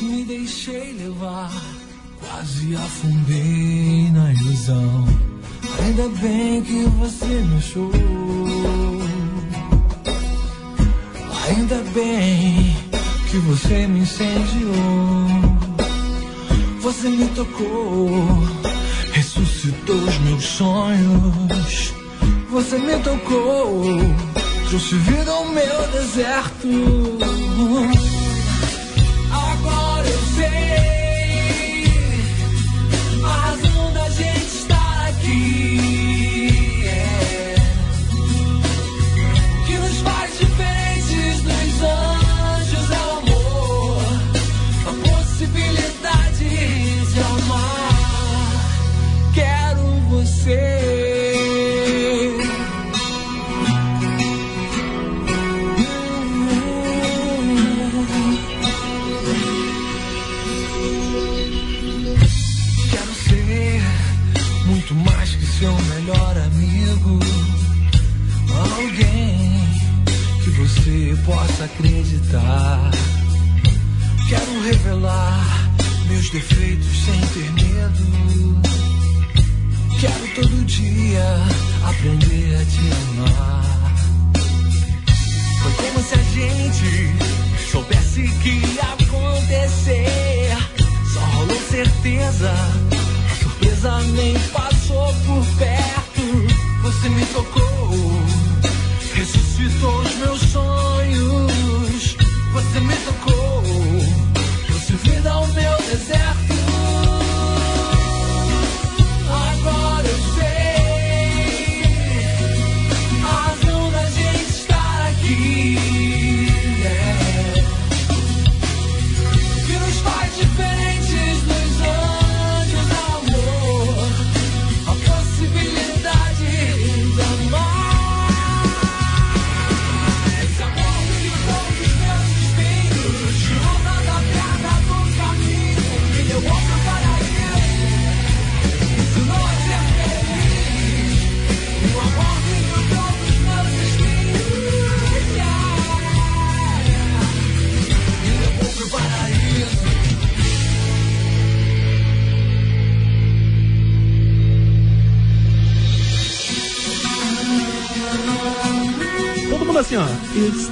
Me 0.00 0.24
deixei 0.24 0.92
levar, 0.92 1.50
quase 2.20 2.76
afundei 2.76 4.10
na 4.12 4.32
ilusão. 4.32 5.08
Ainda 5.82 6.08
bem 6.20 6.62
que 6.62 6.84
você 6.84 7.26
me 7.26 7.56
achou. 7.56 7.90
Ainda 11.48 11.82
bem 11.92 12.79
que 13.30 13.38
você 13.38 13.86
me 13.86 14.00
incendiou. 14.00 14.74
Você 16.80 17.08
me 17.08 17.28
tocou, 17.28 18.10
ressuscitou 19.12 19.94
os 19.94 20.18
meus 20.18 20.44
sonhos. 20.44 21.94
Você 22.50 22.76
me 22.78 22.98
tocou, 22.98 23.84
trouxe 24.68 24.96
vida 24.96 25.30
ao 25.30 25.44
meu 25.46 25.88
deserto. 25.92 26.68
Quero 74.28 74.62
revelar 74.62 75.68
meus 76.06 76.30
defeitos 76.30 77.04
sem 77.04 77.20
ter 77.20 77.50
medo. 77.54 78.62
Quero 79.98 80.34
todo 80.36 80.64
dia 80.64 81.24
aprender 81.84 82.54
a 82.54 82.64
te 82.64 82.92
amar. 83.08 83.94
Foi 85.60 85.72
como 85.72 86.04
se 86.04 86.14
a 86.14 86.22
gente 86.22 87.68
soubesse 87.68 88.28
que 88.42 88.50
ia 88.50 88.84
acontecer. 88.84 90.56
Só 91.12 91.20
rolou 91.20 91.60
certeza, 91.68 92.52
a 92.52 93.34
surpresa 93.42 93.98
nem 94.14 94.38
passou 94.50 95.12
por 95.26 95.44
perto. 95.58 96.22
Você 96.82 97.08
me 97.08 97.26
tocou, 97.26 97.90
ressuscitou 99.16 100.00
os 100.02 100.14
meus 100.14 100.40
sonhos. 100.42 100.79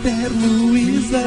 Esther 0.08 0.32
Luiza 0.32 1.22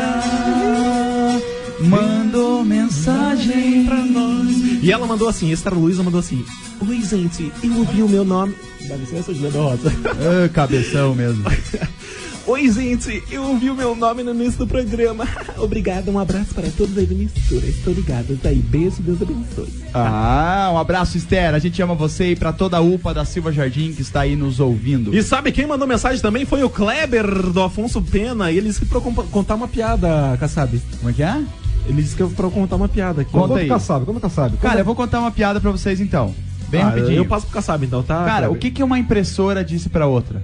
mandou 1.82 2.66
mensagem 2.66 3.86
pra 3.86 3.98
nós. 3.98 4.48
E 4.82 4.92
ela 4.92 5.06
mandou 5.06 5.30
assim, 5.30 5.52
Esther 5.52 5.76
Luiza 5.76 6.02
mandou 6.02 6.20
assim. 6.20 6.44
Oi, 6.90 7.00
gente, 7.04 7.52
eu 7.64 7.78
ouvi 7.78 8.02
o 8.02 8.10
meu 8.10 8.26
nome. 8.26 8.56
Dá 8.88 8.96
licença, 8.96 9.36
Juliana 9.36 9.60
Rosa. 9.60 9.94
Ah, 10.06 10.50
cabeção 10.50 11.14
mesmo. 11.14 11.44
Oi, 12.48 12.70
gente, 12.72 13.24
eu 13.32 13.44
ouvi 13.44 13.70
o 13.70 13.76
meu 13.76 13.96
nome 13.96 14.24
no 14.24 14.34
início 14.34 14.58
do 14.60 14.68
programa. 14.68 15.28
Obrigado, 15.58 16.10
um 16.10 16.18
abraço 16.18 16.54
para 16.56 16.68
todos 16.76 16.98
aí 16.98 17.06
da 17.06 17.14
mistura. 17.16 17.66
Estou 17.68 17.94
ligados 17.94 18.38
aí. 18.44 18.56
Beijo, 18.56 19.02
Deus 19.02 19.22
abençoe. 19.22 19.70
Ah, 19.94 20.72
um 20.74 20.78
abraço, 20.78 21.18
Esther. 21.18 21.54
A 21.54 21.60
gente 21.60 21.80
ama 21.82 21.94
você 21.94 22.32
e 22.32 22.36
pra 22.36 22.52
toda 22.52 22.78
a 22.78 22.82
UPA 22.82 23.14
da 23.14 23.24
Silva 23.26 23.52
Jardim 23.52 23.94
que 23.94 24.02
está 24.02 24.22
aí 24.22 24.36
nos 24.36 24.60
ouvindo. 24.60 25.16
E 25.16 25.22
sabe 25.22 25.52
quem 25.52 25.68
mandou 25.68 25.88
mensagem 25.88 26.20
também? 26.20 26.44
Foi 26.44 26.64
o 26.64 26.70
Kleber 26.70 27.52
do 27.52 27.62
Afonso 27.62 28.02
Pena. 28.02 28.52
E 28.52 28.58
ele 28.58 28.68
disse 28.70 28.80
que 28.82 28.86
pra 28.88 29.00
contar 29.00 29.54
uma 29.56 29.68
piada, 29.68 30.36
Kassab. 30.40 30.82
Como 30.98 31.10
é 31.12 31.14
que 31.14 31.24
é? 31.24 31.42
Ele 31.88 32.02
disse 32.02 32.16
que 32.16 32.24
eu 32.24 32.30
pra 32.32 32.48
eu 32.48 32.52
contar 32.52 32.76
uma 32.76 32.90
piada 32.90 33.22
aqui. 33.22 33.32
Conta 33.32 33.48
Conta 33.50 33.60
aí. 33.60 33.66
o 33.68 33.70
Kassab, 33.70 34.06
conta 34.06 34.18
o 34.18 34.22
Kassab. 34.22 34.58
Cara, 34.58 34.80
eu 34.82 34.86
vou 34.86 34.96
contar 34.96 35.20
uma 35.20 35.32
piada 35.32 35.62
pra 35.62 35.70
vocês 35.72 36.02
então. 36.02 36.34
Bem 36.70 36.82
Ah, 36.82 36.86
rapidinho. 36.86 37.18
Eu 37.18 37.26
passo 37.26 37.46
pro 37.46 37.54
Kassab 37.54 37.86
então, 37.86 38.02
tá? 38.02 38.16
Cara, 38.26 38.48
Kleber? 38.48 38.52
o 38.52 38.56
que, 38.60 38.72
que 38.72 38.84
uma 38.84 38.98
impressora 38.98 39.64
disse 39.64 39.90
pra 39.90 40.08
outra? 40.08 40.44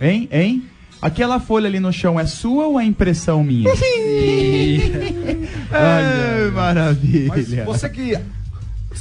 Hein? 0.00 0.26
Hein? 0.32 0.62
Aquela 1.00 1.38
folha 1.38 1.68
ali 1.68 1.78
no 1.78 1.92
chão 1.92 2.18
é 2.18 2.26
sua 2.26 2.66
ou 2.66 2.80
é 2.80 2.84
impressão 2.84 3.44
minha? 3.44 3.70
Ai, 5.70 6.50
maravilha. 6.52 7.28
Mas 7.28 7.52
você 7.64 7.88
que 7.88 8.18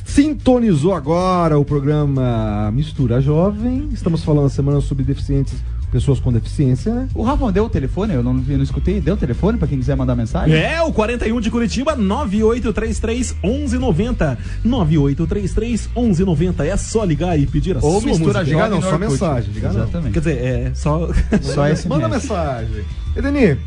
sintonizou 0.04 0.94
agora 0.94 1.58
o 1.58 1.64
programa 1.64 2.70
Mistura 2.72 3.22
Jovem, 3.22 3.90
estamos 3.94 4.24
falando 4.24 4.48
a 4.48 4.50
semana 4.50 4.82
sobre 4.82 5.04
deficientes, 5.04 5.56
pessoas 5.96 6.20
com 6.20 6.30
deficiência, 6.30 6.94
né? 6.94 7.08
O 7.16 7.24
Rafa 7.24 7.50
deu 7.54 7.64
o 7.64 7.70
telefone? 7.70 8.14
Eu 8.14 8.22
não, 8.22 8.44
eu 8.50 8.58
não 8.58 8.64
escutei. 8.64 9.00
Deu 9.00 9.14
o 9.14 9.18
telefone 9.18 9.58
pra 9.58 9.66
quem 9.66 9.78
quiser 9.78 9.96
mandar 9.96 10.14
mensagem? 10.14 10.54
É, 10.54 10.82
o 10.82 10.92
41 10.92 11.40
de 11.40 11.50
Curitiba, 11.50 11.96
9833 11.96 13.38
1190. 13.42 14.38
9833 14.66 15.90
1190. 15.96 16.66
É 16.66 16.76
só 16.76 17.06
ligar 17.06 17.40
e 17.40 17.48
pedir 17.48 17.78
a 17.78 17.80
Ou 17.80 18.02
sua 18.02 18.10
mistura 18.10 18.40
música. 18.40 18.44
Ligar 18.44 18.70
não, 18.70 18.82
só 18.82 18.98
mensagem, 18.98 19.54
ligar 19.54 19.72
não. 19.72 19.84
Exatamente. 19.84 20.12
Quer 20.12 20.20
dizer, 20.20 20.38
é 20.38 20.72
só. 20.76 21.10
Só 21.42 21.66
esse 21.72 21.88
Manda 21.88 22.10
mensagem. 22.10 22.84
Edeni, 23.16 23.58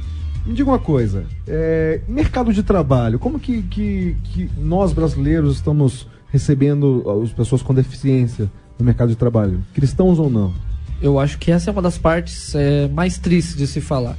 me 0.45 0.53
diga 0.53 0.69
uma 0.69 0.79
coisa. 0.79 1.25
É, 1.47 2.03
mercado 2.07 2.53
de 2.53 2.63
trabalho, 2.63 3.19
como 3.19 3.41
que, 3.41 3.63
que, 3.63 4.17
que 4.25 4.51
nós 4.59 4.93
brasileiros 4.93 5.57
estamos 5.57 6.07
recebendo 6.31 7.23
as 7.25 7.33
pessoas 7.33 7.63
com 7.63 7.73
deficiência 7.73 8.51
no 8.79 8.85
mercado 8.85 9.09
de 9.09 9.17
trabalho? 9.17 9.65
Cristãos 9.73 10.19
ou 10.19 10.29
não? 10.29 10.68
Eu 11.01 11.19
acho 11.19 11.39
que 11.39 11.51
essa 11.51 11.71
é 11.71 11.73
uma 11.73 11.83
das 11.83 11.97
partes 11.97 12.55
é, 12.55 12.89
mais 12.89 13.19
tristes 13.19 13.57
de 13.57 13.67
se 13.67 13.81
falar. 13.81 14.17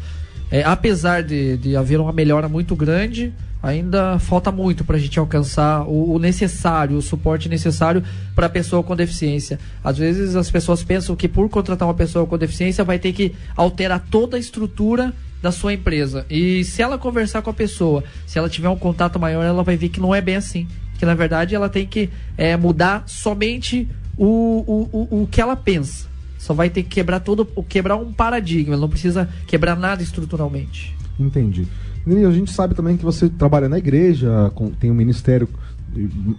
É, 0.51 0.63
apesar 0.63 1.21
de, 1.21 1.57
de 1.57 1.75
haver 1.75 1.99
uma 1.99 2.11
melhora 2.11 2.49
muito 2.49 2.75
grande, 2.75 3.33
ainda 3.61 4.17
falta 4.19 4.51
muito 4.51 4.83
para 4.83 4.95
a 4.95 4.99
gente 4.99 5.19
alcançar 5.19 5.83
o, 5.83 6.13
o 6.13 6.19
necessário, 6.19 6.97
o 6.97 7.01
suporte 7.01 7.49
necessário 7.49 8.03
para 8.33 8.47
a 8.47 8.49
pessoa 8.49 8.81
com 8.81 8.95
deficiência. 8.95 9.59
Às 9.83 9.97
vezes 9.97 10.35
as 10.35 10.49
pessoas 10.49 10.83
pensam 10.83 11.15
que 11.15 11.27
por 11.27 11.47
contratar 11.49 11.87
uma 11.87 11.93
pessoa 11.93 12.25
com 12.25 12.37
deficiência 12.37 12.83
vai 12.83 12.97
ter 12.97 13.13
que 13.13 13.35
alterar 13.55 14.03
toda 14.09 14.37
a 14.37 14.39
estrutura 14.39 15.13
da 15.41 15.51
sua 15.51 15.73
empresa. 15.73 16.25
E 16.29 16.63
se 16.63 16.81
ela 16.81 16.97
conversar 16.97 17.41
com 17.41 17.49
a 17.49 17.53
pessoa, 17.53 18.03
se 18.25 18.37
ela 18.37 18.49
tiver 18.49 18.69
um 18.69 18.75
contato 18.75 19.19
maior, 19.19 19.43
ela 19.43 19.63
vai 19.63 19.77
ver 19.77 19.89
que 19.89 19.99
não 19.99 20.13
é 20.15 20.21
bem 20.21 20.35
assim. 20.35 20.67
Que 20.97 21.05
na 21.05 21.13
verdade 21.13 21.55
ela 21.55 21.69
tem 21.69 21.85
que 21.85 22.09
é, 22.37 22.57
mudar 22.57 23.03
somente 23.05 23.87
o, 24.17 24.25
o, 24.25 24.89
o, 24.91 25.21
o 25.23 25.27
que 25.27 25.39
ela 25.39 25.55
pensa. 25.55 26.08
Só 26.39 26.53
vai 26.55 26.69
ter 26.71 26.81
que 26.83 26.89
quebrar 26.89 27.19
todo, 27.19 27.45
quebrar 27.67 27.97
um 27.97 28.11
paradigma. 28.11 28.75
Não 28.75 28.89
precisa 28.89 29.29
quebrar 29.45 29.75
nada 29.77 30.01
estruturalmente. 30.01 30.95
Entendi. 31.19 31.67
Edeni, 32.07 32.25
a 32.25 32.31
gente 32.31 32.51
sabe 32.51 32.73
também 32.73 32.97
que 32.97 33.03
você 33.05 33.29
trabalha 33.29 33.69
na 33.69 33.77
igreja, 33.77 34.51
com- 34.55 34.71
tem 34.71 34.89
um 34.89 34.93
ministério, 34.95 35.47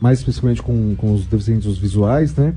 mais 0.01 0.19
especificamente 0.21 0.63
com, 0.63 0.95
com 0.97 1.13
os 1.15 1.27
deficientes 1.27 1.77
visuais, 1.77 2.35
né? 2.35 2.55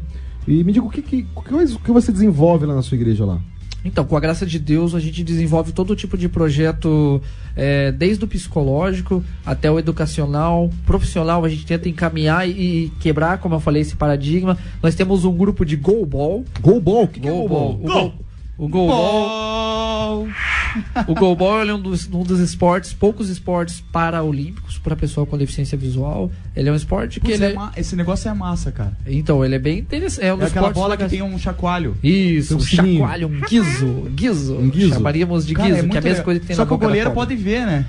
E 0.48 0.64
me 0.64 0.72
diga 0.72 0.86
o 0.86 0.90
que, 0.90 1.02
que, 1.02 1.24
que 1.24 1.78
que 1.84 1.92
você 1.92 2.12
desenvolve 2.12 2.66
lá 2.66 2.74
na 2.76 2.82
sua 2.82 2.96
igreja 2.96 3.26
lá? 3.26 3.40
Então, 3.86 4.06
com 4.06 4.16
a 4.16 4.20
graça 4.20 4.46
de 4.46 4.58
Deus, 4.60 4.96
a 4.96 5.00
gente 5.00 5.24
desenvolve 5.24 5.72
todo 5.74 5.96
tipo 5.96 6.18
de 6.18 6.30
projeto, 6.30 7.22
é, 7.56 7.92
desde 7.92 8.24
o 8.24 8.28
psicológico 8.28 9.24
até 9.46 9.70
o 9.70 9.78
educacional, 9.78 10.70
profissional. 10.86 11.44
A 11.44 11.50
gente 11.50 11.66
tenta 11.66 11.90
encaminhar 11.90 12.48
e, 12.48 12.52
e 12.86 12.90
quebrar, 13.02 13.40
como 13.40 13.56
eu 13.56 13.60
falei, 13.60 13.82
esse 13.82 13.96
paradigma. 13.96 14.58
Nós 14.82 14.96
temos 14.96 15.26
um 15.26 15.36
grupo 15.36 15.66
de 15.66 15.76
goalball. 15.76 16.46
Goalball? 16.62 17.04
O 17.04 17.08
que, 17.10 17.20
que 17.20 17.28
é 17.28 17.32
Goalball. 17.32 17.74
goalball? 17.74 18.14
O 18.58 18.68
gol- 18.68 18.68
O 18.68 18.68
goalball. 18.70 20.28
O 21.08 21.14
goalball 21.16 21.62
é 21.62 21.74
um 21.74 21.80
dos, 21.80 22.08
um 22.12 22.24
dos 22.24 22.40
esportes, 22.40 22.94
poucos 22.94 23.30
esportes 23.30 23.82
paraolímpicos 23.92 24.78
para 24.78 24.96
pessoa 24.96 25.26
com 25.26 25.38
deficiência 25.38 25.78
visual. 25.78 26.32
Ele 26.56 26.70
é 26.70 26.72
um 26.72 26.76
esporte 26.76 27.20
que 27.20 27.28
Putz, 27.28 27.42
ele 27.42 27.54
é 27.54 27.56
é... 27.58 27.80
Esse 27.80 27.96
negócio 27.96 28.30
é 28.30 28.34
massa, 28.34 28.72
cara. 28.72 28.98
Então, 29.06 29.44
ele 29.44 29.56
é 29.56 29.60
bem 29.60 29.80
interessante. 29.80 30.26
É 30.26 30.34
um 30.34 30.42
É 30.42 30.46
aquela 30.46 30.70
bola 30.72 30.96
que 30.98 31.04
legais. 31.04 31.12
tem 31.12 31.22
um 31.22 31.38
chacoalho. 31.38 31.96
Isso, 32.04 32.56
um 32.56 32.58
um 32.58 32.62
chacoalho, 32.62 33.28
um 33.28 33.42
guizo, 33.42 33.88
guizo. 34.16 34.56
Um 34.56 34.70
guizo. 34.70 34.90
Chamaríamos 34.94 35.46
de 35.46 35.54
Cara, 35.54 35.70
guizo, 35.70 35.80
é 35.86 35.90
que 35.90 35.96
é 35.96 36.00
a 36.00 36.02
mesma 36.02 36.10
legal. 36.10 36.24
coisa 36.26 36.40
que 36.40 36.46
tem 36.48 36.56
Só 36.56 36.62
na 36.64 36.68
que 36.68 36.74
o 36.74 36.78
goleiro 36.78 37.12
pode 37.12 37.36
ver, 37.36 37.66
né? 37.66 37.86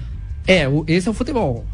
É, 0.46 0.68
o- 0.68 0.84
esse 0.86 1.08
é 1.08 1.10
o 1.10 1.14
futebol. 1.14 1.64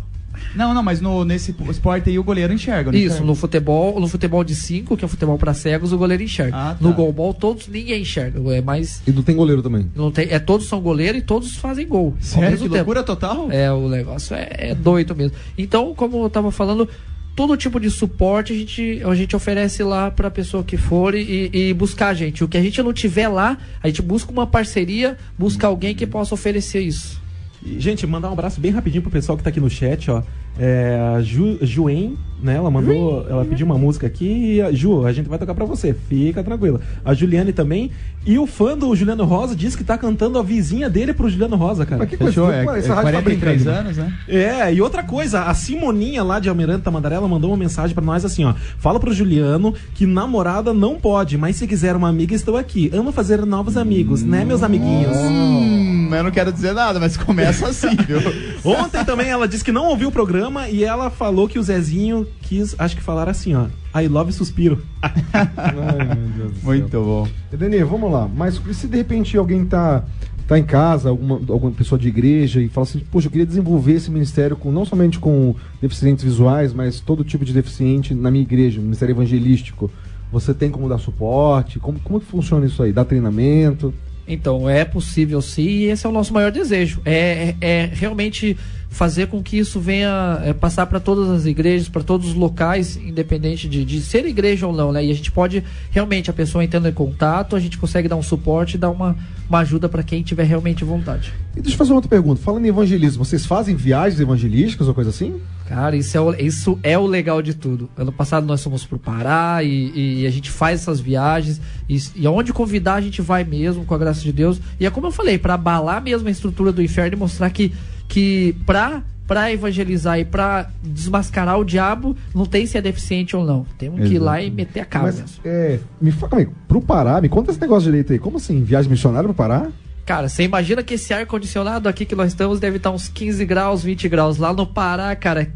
Não, 0.54 0.74
não, 0.74 0.82
mas 0.82 1.00
no, 1.00 1.24
nesse 1.24 1.54
esporte 1.68 2.10
aí 2.10 2.18
o 2.18 2.24
goleiro 2.24 2.52
enxerga. 2.52 2.90
não 2.90 2.98
Isso, 2.98 3.06
enxerga? 3.08 3.26
no 3.26 3.34
futebol, 3.34 4.00
no 4.00 4.08
futebol 4.08 4.42
de 4.42 4.54
5, 4.54 4.96
que 4.96 5.04
é 5.04 5.06
o 5.06 5.08
futebol 5.08 5.38
para 5.38 5.54
cegos, 5.54 5.92
o 5.92 5.98
goleiro 5.98 6.22
enxerga. 6.22 6.56
Ah, 6.56 6.74
tá. 6.74 6.76
No 6.80 6.92
goalball, 6.92 7.32
todos 7.34 7.68
ninguém 7.68 8.02
enxerga. 8.02 8.40
É 8.54 8.60
mais. 8.60 9.02
E 9.06 9.12
não 9.12 9.22
tem 9.22 9.36
goleiro 9.36 9.62
também. 9.62 9.90
Não 9.94 10.10
tem, 10.10 10.28
é, 10.30 10.38
todos 10.38 10.66
são 10.66 10.80
goleiro 10.80 11.18
e 11.18 11.22
todos 11.22 11.56
fazem 11.56 11.86
gol. 11.86 12.14
Sério? 12.20 12.56
Que 12.56 12.64
tempo. 12.64 12.74
loucura 12.74 13.02
total? 13.02 13.50
É, 13.50 13.70
o 13.72 13.88
negócio 13.88 14.34
é, 14.34 14.48
é 14.50 14.74
doido 14.74 15.14
mesmo. 15.14 15.36
Então, 15.56 15.94
como 15.94 16.24
eu 16.24 16.30
tava 16.30 16.50
falando, 16.50 16.88
todo 17.36 17.56
tipo 17.56 17.80
de 17.80 17.90
suporte 17.90 18.52
a 18.52 18.56
gente, 18.56 19.02
a 19.04 19.14
gente 19.14 19.34
oferece 19.36 19.82
lá 19.82 20.10
pra 20.10 20.30
pessoa 20.30 20.62
que 20.62 20.76
for 20.76 21.14
e, 21.14 21.50
e 21.52 21.74
buscar 21.74 22.08
a 22.08 22.14
gente. 22.14 22.44
O 22.44 22.48
que 22.48 22.58
a 22.58 22.62
gente 22.62 22.82
não 22.82 22.92
tiver 22.92 23.28
lá, 23.28 23.56
a 23.82 23.88
gente 23.88 24.02
busca 24.02 24.30
uma 24.30 24.46
parceria, 24.46 25.16
busca 25.38 25.66
alguém 25.66 25.94
que 25.94 26.06
possa 26.06 26.34
oferecer 26.34 26.80
isso. 26.80 27.20
Gente, 27.62 28.06
mandar 28.06 28.30
um 28.30 28.32
abraço 28.32 28.60
bem 28.60 28.70
rapidinho 28.70 29.02
pro 29.02 29.10
pessoal 29.10 29.36
que 29.36 29.44
tá 29.44 29.50
aqui 29.50 29.60
no 29.60 29.68
chat, 29.68 30.10
ó. 30.10 30.22
É, 30.58 31.14
a 31.16 31.22
Ju, 31.22 31.58
Juen, 31.62 32.16
né? 32.42 32.56
Ela 32.56 32.70
mandou. 32.70 33.26
Ela 33.28 33.44
pediu 33.44 33.64
uma 33.66 33.78
música 33.78 34.06
aqui 34.06 34.54
e 34.56 34.62
a 34.62 34.72
Ju, 34.72 35.06
a 35.06 35.12
gente 35.12 35.28
vai 35.28 35.38
tocar 35.38 35.54
pra 35.54 35.64
você. 35.64 35.94
Fica 35.94 36.42
tranquila. 36.42 36.80
A 37.04 37.14
Juliane 37.14 37.52
também. 37.52 37.90
E 38.26 38.38
o 38.38 38.46
fã 38.46 38.76
do 38.76 38.94
Juliano 38.94 39.24
Rosa 39.24 39.56
disse 39.56 39.78
que 39.78 39.84
tá 39.84 39.96
cantando 39.96 40.38
a 40.38 40.42
vizinha 40.42 40.90
dele 40.90 41.14
pro 41.14 41.28
Juliano 41.30 41.56
Rosa, 41.56 41.86
cara. 41.86 42.00
Mas 42.00 42.10
que 42.10 42.18
Fechou? 42.18 42.46
coisa, 42.52 42.70
É, 42.72 42.74
é 42.74 42.78
essa 42.78 42.94
rádio 42.94 43.12
tá 43.12 43.22
43 43.22 43.62
brincando. 43.62 43.78
anos, 43.80 43.96
né? 43.96 44.12
É, 44.28 44.74
e 44.74 44.82
outra 44.82 45.02
coisa, 45.02 45.44
a 45.44 45.54
Simoninha 45.54 46.22
lá 46.22 46.38
de 46.38 46.48
Almirante 46.50 46.82
Tamandarela 46.82 47.26
mandou 47.26 47.50
uma 47.50 47.56
mensagem 47.56 47.94
pra 47.94 48.04
nós 48.04 48.22
assim, 48.22 48.44
ó. 48.44 48.52
Fala 48.78 49.00
pro 49.00 49.10
Juliano 49.14 49.72
que 49.94 50.04
namorada 50.04 50.74
não 50.74 50.96
pode, 51.00 51.38
mas 51.38 51.56
se 51.56 51.66
quiser 51.66 51.96
uma 51.96 52.10
amiga, 52.10 52.34
estou 52.34 52.58
aqui. 52.58 52.90
Amo 52.92 53.10
fazer 53.10 53.46
novos 53.46 53.78
amigos, 53.78 54.22
né, 54.22 54.44
meus 54.44 54.62
amiguinhos? 54.62 55.16
Hum, 55.16 56.10
eu 56.12 56.22
não 56.24 56.30
quero 56.30 56.52
dizer 56.52 56.74
nada, 56.74 57.00
mas 57.00 57.16
começa 57.16 57.68
assim, 57.68 57.96
viu? 58.06 58.18
Ontem 58.62 59.02
também 59.02 59.28
ela 59.30 59.48
disse 59.48 59.64
que 59.64 59.72
não 59.72 59.86
ouviu 59.86 60.08
o 60.08 60.12
programa 60.12 60.49
e 60.70 60.84
ela 60.84 61.10
falou 61.10 61.48
que 61.48 61.58
o 61.58 61.62
Zezinho 61.62 62.26
quis, 62.42 62.74
acho 62.78 62.96
que 62.96 63.02
falar 63.02 63.28
assim, 63.28 63.54
ó. 63.54 63.66
I 63.94 64.06
love 64.06 64.32
suspiro. 64.32 64.82
Ai, 65.02 66.16
meu 66.16 66.28
Deus 66.36 66.52
do 66.52 66.60
céu. 66.60 66.64
Muito 66.64 67.02
bom. 67.02 67.28
Edeni, 67.52 67.82
vamos 67.82 68.10
lá. 68.12 68.28
Mas 68.28 68.60
e 68.66 68.74
se 68.74 68.86
de 68.86 68.96
repente 68.96 69.36
alguém 69.36 69.64
tá, 69.64 70.04
tá 70.46 70.58
em 70.58 70.64
casa, 70.64 71.08
alguma, 71.08 71.36
alguma 71.48 71.72
pessoa 71.72 71.98
de 71.98 72.08
igreja, 72.08 72.60
e 72.60 72.68
fala 72.68 72.86
assim, 72.86 73.00
poxa, 73.10 73.26
eu 73.26 73.30
queria 73.30 73.46
desenvolver 73.46 73.94
esse 73.94 74.10
ministério 74.10 74.56
com 74.56 74.70
não 74.70 74.84
somente 74.84 75.18
com 75.18 75.54
deficientes 75.80 76.24
visuais, 76.24 76.72
mas 76.72 77.00
todo 77.00 77.24
tipo 77.24 77.44
de 77.44 77.52
deficiente 77.52 78.14
na 78.14 78.30
minha 78.30 78.42
igreja, 78.42 78.80
ministério 78.80 79.12
evangelístico. 79.12 79.90
Você 80.32 80.54
tem 80.54 80.70
como 80.70 80.88
dar 80.88 80.98
suporte? 80.98 81.78
Como, 81.80 81.98
como 82.00 82.20
que 82.20 82.26
funciona 82.26 82.64
isso 82.66 82.82
aí? 82.82 82.92
Dá 82.92 83.04
treinamento? 83.04 83.92
Então, 84.26 84.70
é 84.70 84.84
possível 84.84 85.42
sim, 85.42 85.62
e 85.62 85.84
esse 85.86 86.06
é 86.06 86.08
o 86.08 86.12
nosso 86.12 86.32
maior 86.32 86.52
desejo. 86.52 87.00
É, 87.04 87.56
é, 87.60 87.82
é 87.82 87.90
realmente 87.92 88.56
fazer 88.90 89.28
com 89.28 89.40
que 89.40 89.56
isso 89.56 89.80
venha 89.80 90.42
é, 90.44 90.52
passar 90.52 90.84
para 90.86 90.98
todas 90.98 91.30
as 91.30 91.46
igrejas, 91.46 91.88
para 91.88 92.02
todos 92.02 92.28
os 92.28 92.34
locais, 92.34 92.96
independente 92.96 93.68
de, 93.68 93.84
de 93.84 94.00
ser 94.02 94.26
igreja 94.26 94.66
ou 94.66 94.72
não, 94.72 94.92
né? 94.92 95.04
E 95.04 95.10
a 95.10 95.14
gente 95.14 95.30
pode, 95.30 95.62
realmente, 95.90 96.28
a 96.28 96.32
pessoa 96.32 96.64
entrando 96.64 96.88
em 96.88 96.92
contato, 96.92 97.54
a 97.54 97.60
gente 97.60 97.78
consegue 97.78 98.08
dar 98.08 98.16
um 98.16 98.22
suporte 98.22 98.74
e 98.74 98.78
dar 98.78 98.90
uma, 98.90 99.16
uma 99.48 99.60
ajuda 99.60 99.88
para 99.88 100.02
quem 100.02 100.22
tiver 100.22 100.42
realmente 100.42 100.84
vontade. 100.84 101.32
E 101.56 101.60
deixa 101.60 101.74
eu 101.74 101.78
fazer 101.78 101.92
uma 101.92 101.98
outra 101.98 102.10
pergunta. 102.10 102.42
Falando 102.42 102.64
em 102.64 102.68
evangelismo, 102.68 103.24
vocês 103.24 103.46
fazem 103.46 103.76
viagens 103.76 104.20
evangelísticas 104.20 104.88
ou 104.88 104.92
coisa 104.92 105.10
assim? 105.10 105.40
Cara, 105.70 105.94
isso 105.96 106.16
é, 106.16 106.20
o, 106.20 106.34
isso 106.34 106.78
é 106.82 106.98
o 106.98 107.06
legal 107.06 107.40
de 107.40 107.54
tudo. 107.54 107.88
Ano 107.96 108.10
passado 108.10 108.44
nós 108.44 108.62
fomos 108.62 108.84
pro 108.84 108.98
Pará 108.98 109.62
e, 109.62 110.22
e 110.22 110.26
a 110.26 110.30
gente 110.30 110.50
faz 110.50 110.80
essas 110.80 110.98
viagens. 110.98 111.60
E, 111.88 111.96
e 112.16 112.26
aonde 112.26 112.52
convidar 112.52 112.94
a 112.94 113.00
gente 113.00 113.22
vai 113.22 113.44
mesmo, 113.44 113.84
com 113.84 113.94
a 113.94 113.98
graça 113.98 114.20
de 114.20 114.32
Deus. 114.32 114.60
E 114.80 114.84
é 114.84 114.90
como 114.90 115.06
eu 115.06 115.12
falei, 115.12 115.38
para 115.38 115.54
abalar 115.54 116.02
mesmo 116.02 116.26
a 116.26 116.30
estrutura 116.30 116.72
do 116.72 116.82
inferno 116.82 117.16
e 117.16 117.16
mostrar 117.16 117.48
que, 117.50 117.72
que 118.10 118.54
pra, 118.66 119.02
pra 119.26 119.52
evangelizar 119.52 120.18
e 120.18 120.24
pra 120.24 120.68
desmascarar 120.82 121.58
o 121.58 121.64
diabo, 121.64 122.16
não 122.34 122.44
tem 122.44 122.66
se 122.66 122.76
é 122.76 122.82
deficiente 122.82 123.36
ou 123.36 123.44
não. 123.44 123.64
Temos 123.78 124.06
que 124.06 124.14
ir 124.14 124.18
lá 124.18 124.42
e 124.42 124.50
meter 124.50 124.80
a 124.80 124.84
cara 124.84 125.04
Mas, 125.06 125.20
mesmo. 125.20 125.36
é, 125.44 125.78
me 126.00 126.10
fala 126.10 126.30
comigo, 126.30 126.52
pro 126.66 126.80
Pará, 126.82 127.20
me 127.20 127.28
conta 127.28 127.52
esse 127.52 127.60
negócio 127.60 127.84
direito 127.90 128.12
aí. 128.12 128.18
Como 128.18 128.36
assim? 128.38 128.62
Viagem 128.64 128.90
missionária 128.90 129.28
pro 129.28 129.34
Pará? 129.34 129.68
Cara, 130.04 130.28
você 130.28 130.42
imagina 130.42 130.82
que 130.82 130.94
esse 130.94 131.14
ar-condicionado 131.14 131.88
aqui 131.88 132.04
que 132.04 132.16
nós 132.16 132.32
estamos 132.32 132.58
deve 132.58 132.78
estar 132.78 132.90
uns 132.90 133.08
15 133.08 133.44
graus, 133.46 133.82
20 133.84 134.08
graus. 134.08 134.38
Lá 134.38 134.52
no 134.52 134.66
Pará, 134.66 135.14
cara, 135.14 135.48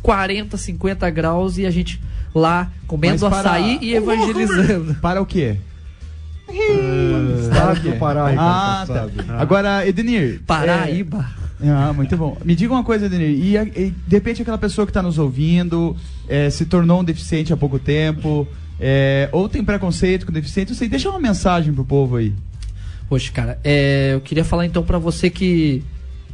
40, 0.00 0.56
50 0.56 1.10
graus 1.10 1.58
e 1.58 1.66
a 1.66 1.70
gente 1.70 2.00
lá 2.32 2.70
comendo 2.86 3.18
Mas 3.28 3.30
para- 3.42 3.50
açaí 3.50 3.78
e 3.82 3.94
evangelizando. 3.94 4.94
Para 5.02 5.20
o 5.20 5.26
quê? 5.26 5.56
Estado 6.48 7.80
do 7.80 7.92
Pará, 7.98 8.28
Ricardo 8.28 8.48
Ah, 8.48 8.84
tá. 8.86 8.94
Calçado. 8.94 9.32
Agora, 9.38 9.86
Edenir. 9.86 10.40
Paraíba. 10.46 11.26
é- 11.44 11.47
ah, 11.60 11.92
muito 11.92 12.16
bom. 12.16 12.36
Me 12.44 12.54
diga 12.54 12.72
uma 12.72 12.84
coisa, 12.84 13.06
Edenir. 13.06 13.30
E, 13.30 13.56
e, 13.56 13.90
de 13.90 14.16
repente 14.16 14.42
aquela 14.42 14.58
pessoa 14.58 14.86
que 14.86 14.90
está 14.90 15.02
nos 15.02 15.18
ouvindo 15.18 15.96
é, 16.28 16.50
se 16.50 16.66
tornou 16.66 17.00
um 17.00 17.04
deficiente 17.04 17.52
há 17.52 17.56
pouco 17.56 17.78
tempo, 17.78 18.46
é, 18.78 19.28
ou 19.32 19.48
tem 19.48 19.64
preconceito 19.64 20.24
com 20.24 20.32
deficiente, 20.32 20.74
você 20.74 20.88
deixa 20.88 21.10
uma 21.10 21.18
mensagem 21.18 21.72
pro 21.72 21.84
povo 21.84 22.16
aí. 22.16 22.32
Poxa, 23.08 23.32
cara, 23.32 23.58
é, 23.64 24.10
eu 24.14 24.20
queria 24.20 24.44
falar 24.44 24.66
então 24.66 24.82
pra 24.82 24.98
você 24.98 25.30
que 25.30 25.82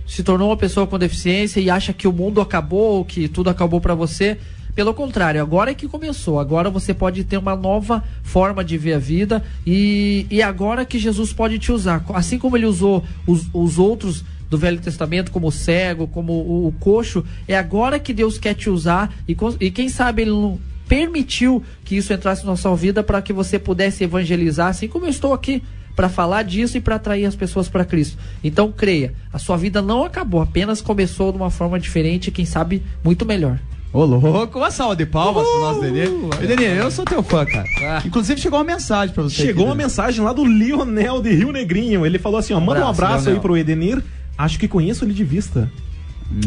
se 0.07 0.23
tornou 0.23 0.51
uma 0.51 0.57
pessoa 0.57 0.87
com 0.87 0.99
deficiência 0.99 1.61
e 1.61 1.71
acha 1.71 1.93
que 1.93 2.07
o 2.07 2.13
mundo 2.13 2.41
acabou, 2.41 3.05
que 3.05 3.29
tudo 3.29 3.49
acabou 3.49 3.81
pra 3.81 3.95
você. 3.95 4.37
Pelo 4.75 4.93
contrário, 4.93 5.41
agora 5.41 5.71
é 5.71 5.75
que 5.75 5.87
começou. 5.87 6.41
Agora 6.41 6.69
você 6.69 6.93
pode 6.93 7.23
ter 7.23 7.39
uma 7.39 7.55
nova 7.55 8.03
forma 8.25 8.65
de 8.65 8.77
ver 8.77 8.95
a 8.95 8.99
vida 8.99 9.43
e, 9.65 10.27
e 10.29 10.43
agora 10.43 10.85
que 10.85 10.99
Jesus 10.99 11.33
pode 11.33 11.61
te 11.61 11.71
usar. 11.71 12.05
Assim 12.13 12.39
como 12.39 12.57
ele 12.57 12.67
usou 12.67 13.05
os, 13.25 13.49
os 13.55 13.79
outros 13.79 14.25
do 14.55 14.59
Velho 14.59 14.81
Testamento, 14.81 15.33
como 15.33 15.49
o 15.49 15.53
cego, 15.53 16.07
como 16.07 16.33
o, 16.33 16.69
o 16.69 16.73
coxo, 16.73 17.25
é 17.49 17.57
agora 17.59 17.99
que 17.99 18.13
Deus 18.13 18.39
quer 18.39 18.55
te 18.55 18.71
usar 18.71 19.13
e, 19.29 19.37
e 19.59 19.71
quem 19.71 19.89
sabe 19.89 20.23
ele 20.23 20.31
não 20.31 20.61
permitiu 20.89 21.61
que 21.85 21.97
isso 21.97 22.13
entrasse 22.13 22.47
na 22.47 22.57
sua 22.57 22.77
vida 22.77 23.03
para 23.03 23.21
que 23.21 23.33
você 23.33 23.59
pudesse 23.59 24.05
evangelizar, 24.05 24.69
assim 24.69 24.87
como 24.87 25.07
eu 25.07 25.11
estou 25.11 25.33
aqui 25.33 25.61
para 25.97 26.09
falar 26.09 26.45
disso 26.45 26.77
e 26.77 26.81
para 26.81 26.95
atrair 26.95 27.25
as 27.25 27.35
pessoas 27.35 27.69
para 27.69 27.85
Cristo. 27.85 28.17
Então 28.45 28.71
creia, 28.71 29.13
a 29.33 29.41
sua 29.41 29.57
vida 29.57 29.83
não 29.83 30.05
acabou, 30.05 30.41
apenas 30.41 30.81
começou 30.81 31.33
de 31.33 31.39
uma 31.39 31.51
forma 31.51 31.81
diferente, 31.81 32.31
quem 32.31 32.45
sabe 32.45 32.81
muito 33.03 33.27
melhor. 33.27 33.59
Ô, 33.93 34.05
louco, 34.05 34.59
uma 34.59 34.73
salva 34.73 34.97
de 34.97 35.07
palmas 35.07 35.47
pro 35.47 35.61
nosso 35.61 35.85
Edenir. 35.85 36.11
Edenir, 36.43 36.77
eu 36.79 36.91
sou 36.91 37.05
teu 37.05 37.23
fã, 37.23 37.45
cara. 37.45 37.65
Ah. 37.81 38.03
Inclusive 38.05 38.41
chegou 38.41 38.59
uma 38.59 38.65
mensagem 38.65 39.15
pra 39.15 39.23
você. 39.23 39.37
Chegou 39.37 39.65
aqui, 39.65 39.71
uma 39.71 39.75
mensagem 39.77 40.25
lá 40.25 40.33
do 40.33 40.45
Lionel 40.45 41.23
de 41.23 41.33
Rio 41.33 41.53
Negrinho. 41.53 42.05
Ele 42.05 42.19
falou 42.19 42.39
assim: 42.39 42.53
ó, 42.53 42.61
manda 42.61 42.85
um 42.85 42.89
Abraço, 42.89 43.19
aí 43.19 43.25
Lionel. 43.27 43.41
pro 43.41 43.57
Edenir. 43.57 44.03
Acho 44.37 44.59
que 44.59 44.69
conheço 44.69 45.05
ele 45.05 45.15
de 45.15 45.25
vista. 45.25 45.71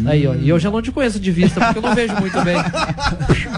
Aí, 0.06 0.26
ó, 0.26 0.34
e 0.34 0.48
eu 0.48 0.58
já 0.58 0.70
não 0.70 0.82
te 0.82 0.90
conheço 0.92 1.18
de 1.20 1.30
vista, 1.30 1.60
porque 1.60 1.78
eu 1.78 1.82
não 1.82 1.94
vejo 1.94 2.14
muito 2.16 2.40
bem. 2.42 2.56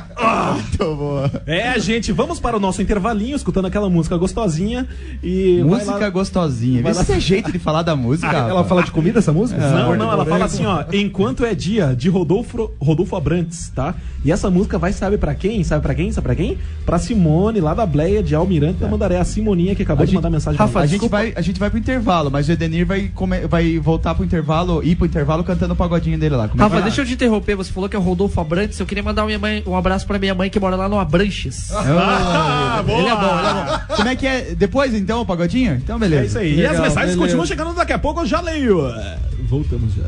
Muito 0.54 0.96
boa. 0.96 1.30
É, 1.46 1.78
gente, 1.78 2.12
vamos 2.12 2.38
para 2.40 2.56
o 2.56 2.60
nosso 2.60 2.80
intervalinho, 2.82 3.36
escutando 3.36 3.66
aquela 3.66 3.88
música 3.90 4.16
gostosinha. 4.16 4.86
E. 5.22 5.58
vai 5.60 5.68
Música 5.78 5.98
lá- 5.98 6.10
gostosinha. 6.10 6.82
vai 6.82 6.92
Vê 6.92 6.98
lá- 6.98 7.04
se 7.04 7.12
é 7.12 7.20
jeito 7.20 7.50
de 7.52 7.58
falar 7.58 7.82
da 7.82 7.94
música. 7.96 8.28
Ela 8.28 8.48
rapaz. 8.48 8.68
fala 8.68 8.82
de 8.82 8.90
comida 8.90 9.18
essa 9.18 9.32
música? 9.32 9.60
Não, 9.60 9.70
Sabor 9.70 9.92
de 9.92 9.98
não, 9.98 10.06
ela 10.06 10.16
morango? 10.24 10.30
fala 10.30 10.44
assim, 10.44 10.66
ó, 10.66 10.84
enquanto 10.92 11.44
é 11.44 11.54
dia 11.54 11.94
de 11.96 12.08
Rodolfo, 12.08 12.70
Rodolfo 12.80 13.16
Abrantes, 13.16 13.70
tá? 13.74 13.94
E 14.24 14.30
essa 14.30 14.50
música 14.50 14.78
vai, 14.78 14.92
sabe 14.92 15.16
pra 15.18 15.34
quem? 15.34 15.64
Sabe 15.64 15.82
pra 15.82 15.94
quem? 15.94 16.12
Sabe 16.12 16.24
pra 16.26 16.34
quem? 16.34 16.58
Pra 16.84 16.98
Simone, 16.98 17.60
lá 17.60 17.72
da 17.74 17.86
Bleia 17.86 18.22
de 18.22 18.34
Almirante 18.34 18.78
da 18.78 18.86
Mandaré, 18.88 19.18
a 19.18 19.24
Simoninha 19.24 19.74
que 19.74 19.82
acabou 19.82 20.02
A 20.02 20.04
de 20.04 20.10
gente- 20.12 20.16
mandar 20.16 20.30
mensagem 20.30 20.56
pra 20.56 20.66
Rafa, 20.66 20.78
a 20.78 20.82
nós. 20.82 20.90
gente, 20.90 21.08
vai, 21.08 21.32
a 21.34 21.40
gente 21.40 21.58
vai 21.58 21.70
pro 21.70 21.78
intervalo, 21.78 22.30
mas 22.30 22.48
o 22.48 22.52
Edenir 22.52 22.86
vai, 22.86 23.10
come- 23.14 23.46
vai 23.46 23.78
voltar 23.78 24.14
pro 24.14 24.24
intervalo, 24.24 24.82
ir 24.84 24.96
pro 24.96 25.06
intervalo 25.06 25.42
cantando 25.42 25.72
o 25.72 25.76
pagodinho 25.76 26.18
dele 26.18 26.36
lá. 26.36 26.48
Como 26.48 26.60
é 26.60 26.64
Rafa, 26.64 26.74
vai? 26.76 26.84
deixa 26.84 27.00
eu 27.00 27.06
te 27.06 27.14
interromper, 27.14 27.54
você 27.56 27.72
falou 27.72 27.88
que 27.88 27.96
é 27.96 27.98
o 27.98 28.02
Rodolfo 28.02 28.38
Abrantes, 28.40 28.78
eu 28.78 28.84
queria 28.86 29.02
mandar 29.02 29.24
minha 29.24 29.38
mãe- 29.38 29.62
um 29.66 29.74
abraço 29.76 30.06
pra 30.06 30.18
minha 30.20 30.34
mãe 30.34 30.48
que 30.50 30.60
mora 30.60 30.76
lá 30.76 30.88
no 30.88 30.98
Abranches. 30.98 31.70
Ah, 31.74 32.82
boa! 32.86 32.98
Ele 33.00 33.08
é 33.08 33.14
bom, 33.16 33.38
ele 33.38 33.48
é 33.48 33.54
bom. 33.54 33.94
Como 33.96 34.08
é 34.08 34.16
que 34.16 34.26
é? 34.26 34.54
Depois 34.54 34.94
então 34.94 35.20
o 35.22 35.26
pagodinho? 35.26 35.74
Então 35.74 35.98
beleza. 35.98 36.22
É 36.22 36.26
isso 36.26 36.38
aí. 36.38 36.48
e 36.54 36.64
as 36.64 36.72
Legal, 36.72 36.82
mensagens 36.82 36.94
beleza. 37.16 37.18
continuam 37.18 37.46
chegando 37.46 37.74
daqui 37.74 37.92
a 37.92 37.98
pouco, 37.98 38.20
eu 38.20 38.26
já 38.26 38.40
leio. 38.40 38.86
É, 38.88 39.18
Voltamos 39.48 39.92
já. 39.94 40.02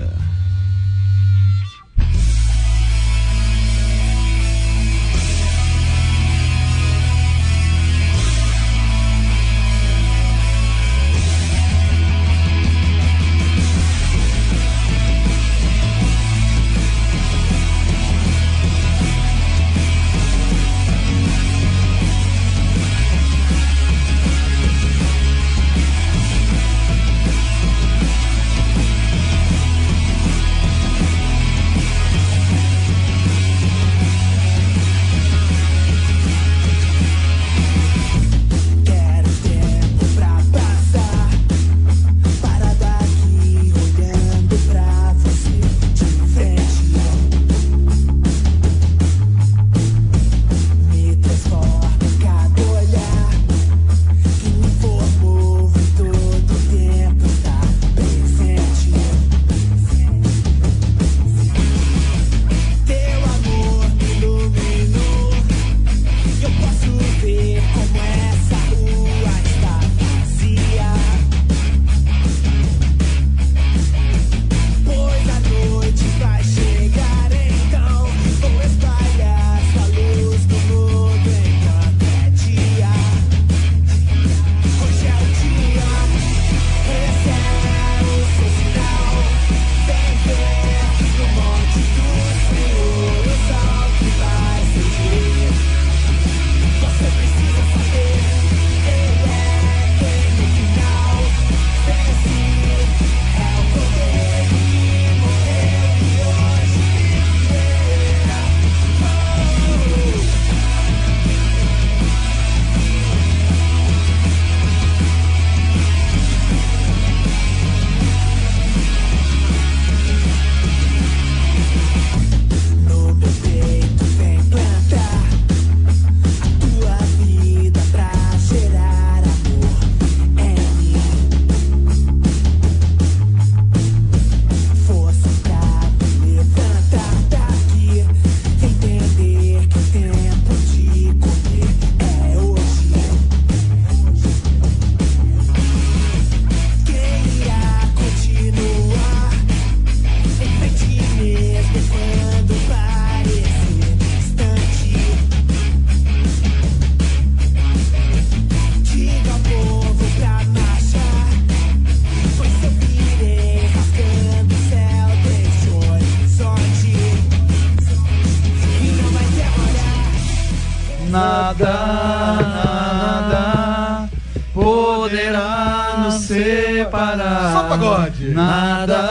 Nada, 178.72 179.02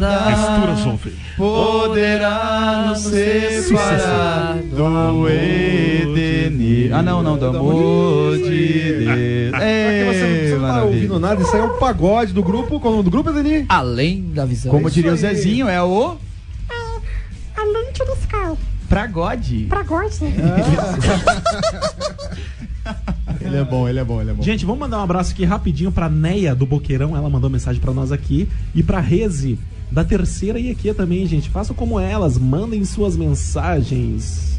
nada. 0.00 0.18
Poderá 1.36 2.86
nos 2.88 2.98
separar 2.98 4.56
do 4.56 5.28
Edenir. 5.28 6.92
Ah, 6.92 7.02
não, 7.02 7.22
não, 7.22 7.38
do 7.38 7.46
amor 7.46 8.36
de 8.38 9.04
Deus. 9.04 9.54
Aqui 9.54 10.04
você, 10.04 10.48
você 10.48 10.50
não 10.50 10.60
tá 10.60 10.66
maravilha. 10.66 10.84
ouvindo 10.84 11.20
nada, 11.20 11.42
isso 11.42 11.54
aí 11.54 11.62
é 11.62 11.64
o 11.64 11.70
pagode 11.78 12.32
do 12.32 12.42
grupo. 12.42 12.80
Qual 12.80 12.86
é 12.92 12.94
o 12.94 12.96
nome 12.98 13.04
do 13.04 13.10
grupo, 13.10 13.32
Dani? 13.32 13.64
Além 13.68 14.30
da 14.32 14.44
visão. 14.44 14.72
Como 14.72 14.90
diria 14.90 15.12
o. 15.12 15.16
Zezinho, 15.16 15.68
é 15.68 15.80
o 15.80 16.16
A 17.56 17.64
lente 17.64 18.04
do 18.04 18.12
Sky. 18.14 18.58
Pragode. 18.88 19.66
Pra 19.68 19.84
gosto. 19.84 20.24
Ele 23.48 23.56
é 23.56 23.64
bom, 23.64 23.88
ele 23.88 23.98
é 23.98 24.04
bom, 24.04 24.20
ele 24.20 24.30
é 24.30 24.34
bom. 24.34 24.42
Gente, 24.42 24.64
vamos 24.64 24.80
mandar 24.80 24.98
um 24.98 25.02
abraço 25.02 25.32
aqui 25.32 25.44
rapidinho 25.44 25.90
pra 25.90 26.08
Neia 26.08 26.54
do 26.54 26.66
Boqueirão. 26.66 27.16
Ela 27.16 27.30
mandou 27.30 27.48
mensagem 27.48 27.80
pra 27.80 27.92
nós 27.92 28.12
aqui. 28.12 28.48
E 28.74 28.82
pra 28.82 29.00
Reze, 29.00 29.58
da 29.90 30.04
terceira 30.04 30.58
IEQ 30.58 30.94
também, 30.94 31.26
gente. 31.26 31.48
Façam 31.48 31.74
como 31.74 31.98
elas, 31.98 32.36
mandem 32.38 32.84
suas 32.84 33.16
mensagens. 33.16 34.58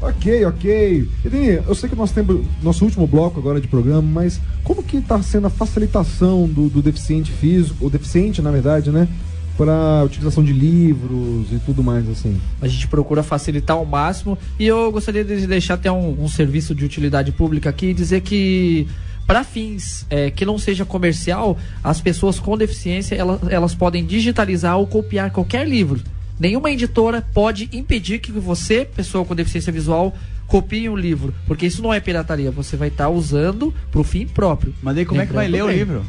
Ok, 0.00 0.44
ok. 0.44 1.08
Edeni, 1.24 1.60
eu 1.66 1.74
sei 1.74 1.88
que 1.88 1.96
nós 1.96 2.10
temos 2.10 2.44
nosso 2.62 2.84
último 2.84 3.06
bloco 3.06 3.38
agora 3.38 3.60
de 3.60 3.68
programa, 3.68 4.02
mas 4.02 4.40
como 4.62 4.82
que 4.82 4.98
está 4.98 5.22
sendo 5.22 5.46
a 5.46 5.50
facilitação 5.50 6.46
do, 6.46 6.68
do 6.68 6.82
deficiente 6.82 7.32
físico, 7.32 7.84
ou 7.84 7.88
deficiente, 7.90 8.42
na 8.42 8.50
verdade, 8.50 8.90
né? 8.90 9.08
Para 9.56 10.02
utilização 10.04 10.42
de 10.42 10.52
livros 10.52 11.52
e 11.52 11.60
tudo 11.64 11.82
mais 11.82 12.08
assim. 12.08 12.40
A 12.60 12.66
gente 12.66 12.88
procura 12.88 13.22
facilitar 13.22 13.76
ao 13.76 13.84
máximo. 13.84 14.36
E 14.58 14.66
eu 14.66 14.90
gostaria 14.90 15.24
de 15.24 15.46
deixar 15.46 15.74
até 15.74 15.90
um, 15.92 16.22
um 16.22 16.28
serviço 16.28 16.74
de 16.74 16.84
utilidade 16.84 17.30
pública 17.30 17.70
aqui 17.70 17.86
e 17.86 17.94
dizer 17.94 18.22
que, 18.22 18.88
para 19.26 19.44
fins 19.44 20.06
é, 20.10 20.30
que 20.30 20.44
não 20.44 20.58
seja 20.58 20.84
comercial, 20.84 21.56
as 21.84 22.00
pessoas 22.00 22.40
com 22.40 22.58
deficiência 22.58 23.14
elas, 23.14 23.40
elas 23.48 23.74
podem 23.74 24.04
digitalizar 24.04 24.76
ou 24.76 24.86
copiar 24.86 25.30
qualquer 25.30 25.68
livro. 25.68 26.00
Nenhuma 26.38 26.70
editora 26.70 27.22
pode 27.32 27.68
impedir 27.72 28.18
que 28.18 28.32
você, 28.32 28.84
pessoa 28.84 29.24
com 29.24 29.36
deficiência 29.36 29.72
visual, 29.72 30.12
copie 30.48 30.88
um 30.88 30.96
livro. 30.96 31.32
Porque 31.46 31.66
isso 31.66 31.80
não 31.80 31.94
é 31.94 32.00
pirataria. 32.00 32.50
Você 32.50 32.76
vai 32.76 32.88
estar 32.88 33.08
usando 33.08 33.72
para 33.90 34.00
o 34.00 34.04
fim 34.04 34.26
próprio. 34.26 34.74
Mas 34.82 34.98
aí 34.98 35.04
como 35.04 35.20
é 35.20 35.26
que 35.26 35.32
vai 35.32 35.46
ler 35.46 35.62
Lembrando 35.62 35.64
o 35.64 35.68
bem. 35.68 35.78
livro? 35.78 36.06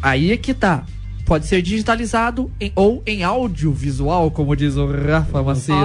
Aí 0.00 0.32
é 0.32 0.36
que 0.36 0.54
tá. 0.54 0.84
Pode 1.32 1.46
ser 1.46 1.62
digitalizado 1.62 2.50
em- 2.60 2.72
ou 2.76 3.02
em 3.06 3.22
audiovisual, 3.22 4.30
como 4.30 4.54
diz 4.54 4.76
o 4.76 4.84
Rafa 4.86 5.42
Macedo. 5.42 5.78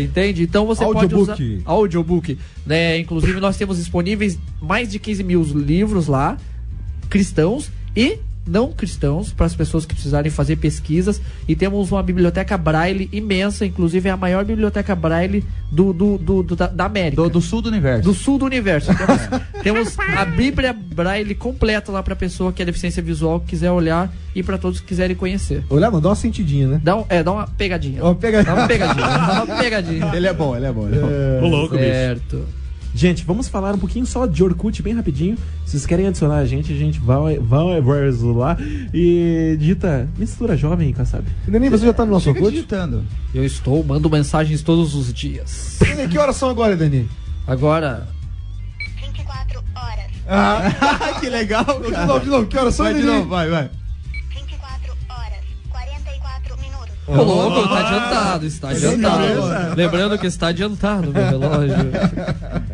Entende? 0.00 0.44
Então 0.44 0.64
você 0.66 0.84
pode 0.84 1.12
usar. 1.12 1.32
Audiobook. 1.32 1.62
Audiobook. 1.64 2.38
Né? 2.64 2.98
Inclusive, 2.98 3.40
nós 3.40 3.56
temos 3.56 3.76
disponíveis 3.78 4.38
mais 4.60 4.88
de 4.88 5.00
15 5.00 5.24
mil 5.24 5.42
livros 5.42 6.06
lá, 6.06 6.36
cristãos 7.10 7.72
e 7.96 8.18
não 8.46 8.72
cristãos, 8.72 9.32
para 9.32 9.46
as 9.46 9.54
pessoas 9.54 9.86
que 9.86 9.94
precisarem 9.94 10.30
fazer 10.30 10.56
pesquisas. 10.56 11.20
E 11.46 11.54
temos 11.54 11.92
uma 11.92 12.02
biblioteca 12.02 12.56
braille 12.58 13.08
imensa, 13.12 13.64
inclusive 13.64 14.08
é 14.08 14.12
a 14.12 14.16
maior 14.16 14.44
biblioteca 14.44 14.94
braille 14.96 15.44
do, 15.70 15.92
do, 15.92 16.18
do- 16.18 16.42
do- 16.42 16.56
da, 16.56 16.66
da 16.66 16.84
América. 16.86 17.22
Do, 17.22 17.28
do 17.30 17.40
sul 17.40 17.62
do 17.62 17.68
universo. 17.68 18.02
Do 18.02 18.14
sul 18.14 18.38
do 18.38 18.44
universo. 18.44 18.90
Temos, 18.94 19.92
temos 19.94 19.98
a 20.16 20.24
Bíblia 20.24 20.72
Braille 20.72 21.34
completa 21.34 21.92
lá 21.92 22.02
pra 22.02 22.16
pessoa 22.16 22.52
que 22.52 22.60
é 22.62 22.64
deficiência 22.64 23.02
visual 23.02 23.40
que 23.40 23.46
quiser 23.46 23.70
olhar 23.70 24.12
e 24.34 24.42
pra 24.42 24.58
todos 24.58 24.80
que 24.80 24.86
quiserem 24.88 25.14
conhecer. 25.14 25.62
Olha, 25.70 25.90
mandou 25.90 26.10
uma 26.10 26.16
sentidinha, 26.16 26.66
né? 26.68 26.80
Dá, 26.82 26.96
um, 26.96 27.04
é, 27.08 27.22
dá 27.22 27.32
uma 27.32 27.46
pegadinha. 27.46 28.04
Ó, 28.04 28.14
pega... 28.14 28.42
Dá 28.42 28.54
uma 28.54 28.66
pegadinha. 28.66 29.06
dá 29.06 29.44
uma 29.44 29.56
pegadinha. 29.56 30.10
Ele 30.16 30.26
é 30.26 30.32
bom, 30.32 30.56
ele 30.56 30.66
é 30.66 30.72
bom. 30.72 30.88
Ele 30.88 30.96
é 30.96 31.00
bom. 31.40 31.46
Ô, 31.46 31.48
louco, 31.48 31.76
bicho. 31.76 31.88
Certo. 31.88 32.44
Gente, 32.94 33.24
vamos 33.24 33.48
falar 33.48 33.74
um 33.74 33.78
pouquinho 33.78 34.04
só 34.04 34.26
de 34.26 34.44
Orkut, 34.44 34.82
bem 34.82 34.94
rapidinho. 34.94 35.36
Se 35.64 35.72
vocês 35.72 35.86
querem 35.86 36.06
adicionar 36.06 36.36
a 36.38 36.44
gente, 36.44 36.72
a 36.72 36.76
gente 36.76 37.00
vai, 37.00 37.38
vai 37.38 37.80
lá 38.34 38.56
e 38.92 39.56
digita 39.58 40.08
Mistura 40.18 40.56
Jovem, 40.56 40.92
Kassab. 40.92 41.24
Dani, 41.48 41.70
você 41.70 41.86
já 41.86 41.92
tá 41.94 42.04
no 42.04 42.12
nosso 42.12 42.26
Fica 42.26 42.38
Orkut? 42.40 42.54
digitando. 42.54 43.02
Eu 43.34 43.44
estou, 43.44 43.82
mando 43.82 44.10
mensagens 44.10 44.62
todos 44.62 44.94
os 44.94 45.12
dias. 45.12 45.78
Dani, 45.80 46.06
que 46.06 46.18
horas 46.18 46.36
são 46.36 46.50
agora, 46.50 46.76
Dani? 46.76 47.08
Agora, 47.46 48.06
24 49.00 49.62
horas. 49.74 50.04
Ah, 50.28 51.16
que 51.18 51.28
legal, 51.30 51.64
De 51.64 51.90
cara. 51.90 52.06
novo, 52.06 52.20
de 52.20 52.28
novo, 52.28 52.46
que 52.46 52.58
horas 52.58 52.74
são, 52.74 52.84
Vai 52.84 52.94
de 52.94 53.02
novo, 53.02 53.28
vai, 53.28 53.48
vai. 53.48 53.70
24 54.34 54.92
horas. 55.08 55.38
44 55.70 56.56
minutos. 56.58 56.94
ô 57.08 57.22
louco, 57.22 57.68
tá 57.68 57.80
adiantado, 57.80 58.46
está 58.46 58.68
adiantado. 58.68 59.18
beleza. 59.22 59.74
Lembrando 59.74 60.18
que 60.18 60.26
está 60.26 60.48
adiantado 60.48 61.10
meu 61.12 61.26
relógio. 61.26 61.74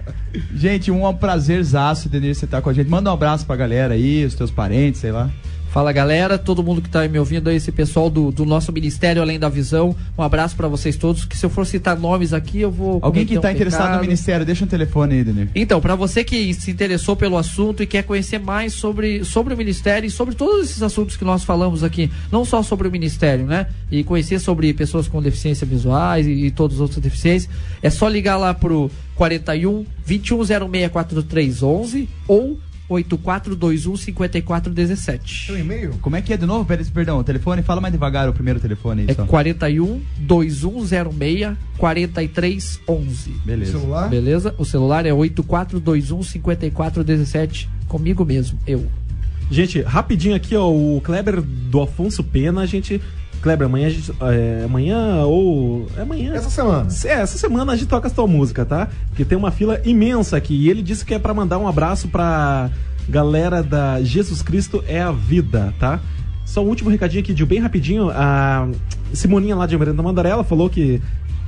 Gente, 0.55 0.91
um 0.91 1.12
prazerzaço, 1.14 2.09
Denir, 2.09 2.35
você 2.35 2.47
tá 2.47 2.61
com 2.61 2.71
a 2.71 2.73
gente. 2.73 2.88
Manda 2.88 3.11
um 3.11 3.14
abraço 3.14 3.47
pra 3.47 3.57
galera 3.57 3.95
aí, 3.95 4.25
os 4.25 4.35
teus 4.35 4.51
parentes, 4.51 5.01
sei 5.01 5.12
lá. 5.12 5.31
Fala 5.70 5.92
galera, 5.92 6.38
todo 6.38 6.62
mundo 6.62 6.81
que 6.81 6.88
tá 6.88 7.00
aí 7.00 7.11
me 7.11 7.18
ouvindo 7.18 7.50
aí, 7.50 7.57
esse 7.57 7.70
pessoal 7.70 8.09
do, 8.09 8.33
do 8.33 8.46
nosso 8.46 8.72
Ministério 8.72 9.20
Além 9.20 9.38
da 9.38 9.50
Visão, 9.50 9.94
um 10.16 10.22
abraço 10.22 10.57
pra 10.57 10.66
vocês 10.66 10.96
todos, 10.96 11.26
que 11.26 11.37
se 11.37 11.44
eu 11.44 11.50
for 11.50 11.66
citar 11.66 11.98
nomes 11.98 12.33
aqui, 12.33 12.61
eu 12.61 12.70
vou... 12.70 12.98
Alguém 13.02 13.26
que 13.26 13.35
cometer 13.35 13.48
um 13.48 13.50
interessado 13.50 13.96
no 13.96 14.00
ministério, 14.00 14.46
deixa 14.46 14.64
um 14.64 14.68
telefone 14.68 15.16
aí, 15.16 15.24
Denir. 15.24 15.50
Então, 15.54 15.78
para 15.78 15.94
você 15.94 16.24
que 16.24 16.54
se 16.54 16.70
interessou 16.70 17.14
pelo 17.14 17.37
assunto 17.37 17.83
e 17.83 17.87
quer 17.87 18.02
conhecer 18.02 18.38
mais 18.38 18.72
sobre, 18.72 19.22
sobre 19.24 19.52
o 19.52 19.57
Ministério 19.57 20.07
e 20.07 20.11
sobre 20.11 20.35
todos 20.35 20.64
esses 20.64 20.83
assuntos 20.83 21.18
que 21.18 21.24
nós 21.24 21.44
falamos 21.44 21.85
aqui, 21.85 22.11
não 22.33 22.46
só 22.46 22.62
sobre 22.62 22.88
o 22.88 22.90
Ministério, 22.90 23.44
né? 23.44 23.66
E 23.90 24.02
conhecer 24.02 24.38
sobre 24.38 24.72
pessoas 24.72 25.07
com 25.07 25.20
deficiência 25.20 25.66
visuais 25.66 26.26
e, 26.26 26.31
e 26.31 26.50
todas 26.50 26.76
as 26.76 26.81
outras 26.81 27.00
deficiências, 27.00 27.52
é 27.83 27.90
só 27.90 28.09
ligar 28.09 28.38
lá 28.38 28.54
pro 28.54 28.90
41 29.16 29.85
21064311 30.07 32.09
ou 32.26 32.59
8421 32.88 33.96
5417. 33.96 35.46
Tem 35.48 35.57
um 35.57 35.59
e-mail? 35.59 35.94
Como 36.01 36.16
é 36.16 36.22
que 36.22 36.33
é 36.33 36.37
de 36.37 36.46
novo? 36.46 36.64
Pera- 36.64 36.85
Perdão, 36.92 37.18
o 37.18 37.24
telefone, 37.24 37.62
fala 37.62 37.81
mais 37.81 37.92
devagar 37.92 38.29
o 38.29 38.33
primeiro 38.33 38.59
telefone 38.61 39.03
aí 39.03 39.09
É 39.11 39.14
só. 39.14 39.27
41 39.27 40.01
2106 40.18 41.57
4311. 41.77 43.31
Beleza. 43.44 43.72
Celular? 43.79 44.09
Beleza? 44.09 44.55
O 44.59 44.64
celular 44.64 45.07
é 45.07 45.12
8421 45.12 46.22
5417. 46.22 47.68
Comigo 47.87 48.24
mesmo, 48.24 48.59
eu. 48.66 48.87
Gente, 49.51 49.81
rapidinho 49.81 50.35
aqui, 50.35 50.55
ó, 50.55 50.70
o 50.70 51.01
Kleber 51.03 51.40
do 51.40 51.81
Afonso 51.81 52.22
Pena, 52.22 52.61
a 52.62 52.66
gente. 52.66 53.01
Kleber, 53.40 53.66
amanhã 53.66 53.87
a 53.87 53.90
gente. 53.90 54.12
É, 54.20 54.62
amanhã 54.64 55.24
ou. 55.24 55.87
É 55.96 56.03
amanhã. 56.03 56.35
Essa 56.35 56.51
semana. 56.51 56.88
É, 57.05 57.12
essa 57.12 57.38
semana 57.38 57.72
a 57.72 57.77
gente 57.77 57.88
toca 57.88 58.09
a 58.09 58.11
tua 58.11 58.27
música, 58.27 58.64
tá? 58.64 58.88
Porque 59.09 59.24
tem 59.24 59.38
uma 59.38 59.51
fila 59.51 59.81
imensa 59.85 60.37
aqui. 60.37 60.55
E 60.55 60.68
ele 60.70 60.83
disse 60.83 61.05
que 61.05 61.14
é 61.14 61.18
pra 61.18 61.33
mandar 61.33 61.59
um 61.59 61.68
abraço 61.68 62.09
pra 62.09 62.70
galera 63.09 63.62
da 63.62 64.03
Jesus 64.03 64.42
Cristo 64.42 64.85
é 64.87 65.01
a 65.01 65.12
Vida, 65.12 65.72
tá? 65.79 66.01
Só 66.44 66.64
o 66.64 66.66
último 66.66 66.90
recadinho 66.90 67.22
aqui, 67.22 67.33
de 67.33 67.44
bem 67.44 67.59
rapidinho. 67.59 68.11
A 68.11 68.68
Simoninha 69.12 69.55
lá 69.55 69.66
de 69.66 69.74
Almirante 69.74 70.03
Mandarela 70.03 70.42
falou 70.42 70.68
que, 70.68 71.01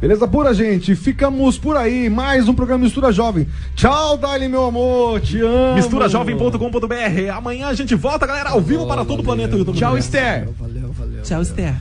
Beleza 0.00 0.26
pura, 0.26 0.54
gente? 0.54 0.96
Ficamos 0.96 1.58
por 1.58 1.76
aí. 1.76 2.08
Mais 2.08 2.48
um 2.48 2.54
programa 2.54 2.84
Mistura 2.84 3.12
Jovem. 3.12 3.46
Tchau, 3.74 4.16
Dali, 4.16 4.48
meu 4.48 4.64
amor. 4.64 5.20
Te 5.20 5.40
amo. 5.40 5.74
Misturajovem.com.br. 5.74 7.32
Amanhã 7.34 7.68
a 7.68 7.74
gente 7.74 7.94
volta, 7.94 8.26
galera, 8.26 8.50
ao 8.50 8.60
vivo 8.60 8.86
para 8.86 9.04
todo 9.04 9.20
o 9.20 9.22
planeta 9.22 9.56
YouTube. 9.56 9.76
Tchau, 9.76 9.96
Esther. 9.96 10.48
Valeu, 10.58 10.92
valeu. 10.92 11.22
Tchau, 11.22 11.42
Esther. 11.42 11.74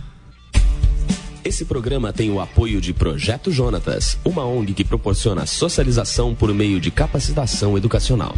Esse 1.43 1.65
programa 1.65 2.13
tem 2.13 2.31
o 2.31 2.39
apoio 2.39 2.79
de 2.79 2.93
Projeto 2.93 3.51
Jonatas, 3.51 4.17
uma 4.23 4.45
ONG 4.45 4.73
que 4.73 4.85
proporciona 4.85 5.45
socialização 5.45 6.33
por 6.33 6.53
meio 6.53 6.79
de 6.79 6.89
capacitação 6.89 7.77
educacional. 7.77 8.33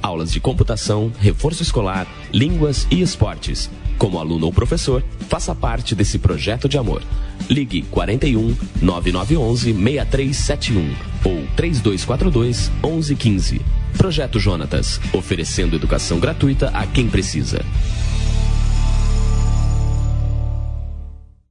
Aulas 0.00 0.32
de 0.32 0.40
computação, 0.40 1.12
reforço 1.18 1.62
escolar, 1.62 2.06
línguas 2.32 2.86
e 2.90 3.02
esportes. 3.02 3.68
Como 3.98 4.18
aluno 4.18 4.46
ou 4.46 4.52
professor, 4.52 5.02
faça 5.28 5.54
parte 5.54 5.94
desse 5.94 6.18
projeto 6.18 6.68
de 6.68 6.76
amor. 6.76 7.02
Ligue 7.48 7.82
41 7.90 8.54
9911 8.80 9.72
6371 9.72 10.94
ou 11.24 11.46
3242 11.56 12.70
1115. 12.82 13.60
Projeto 13.96 14.38
Jonatas, 14.38 15.00
oferecendo 15.12 15.76
educação 15.76 16.20
gratuita 16.20 16.68
a 16.74 16.86
quem 16.86 17.08
precisa. 17.08 17.64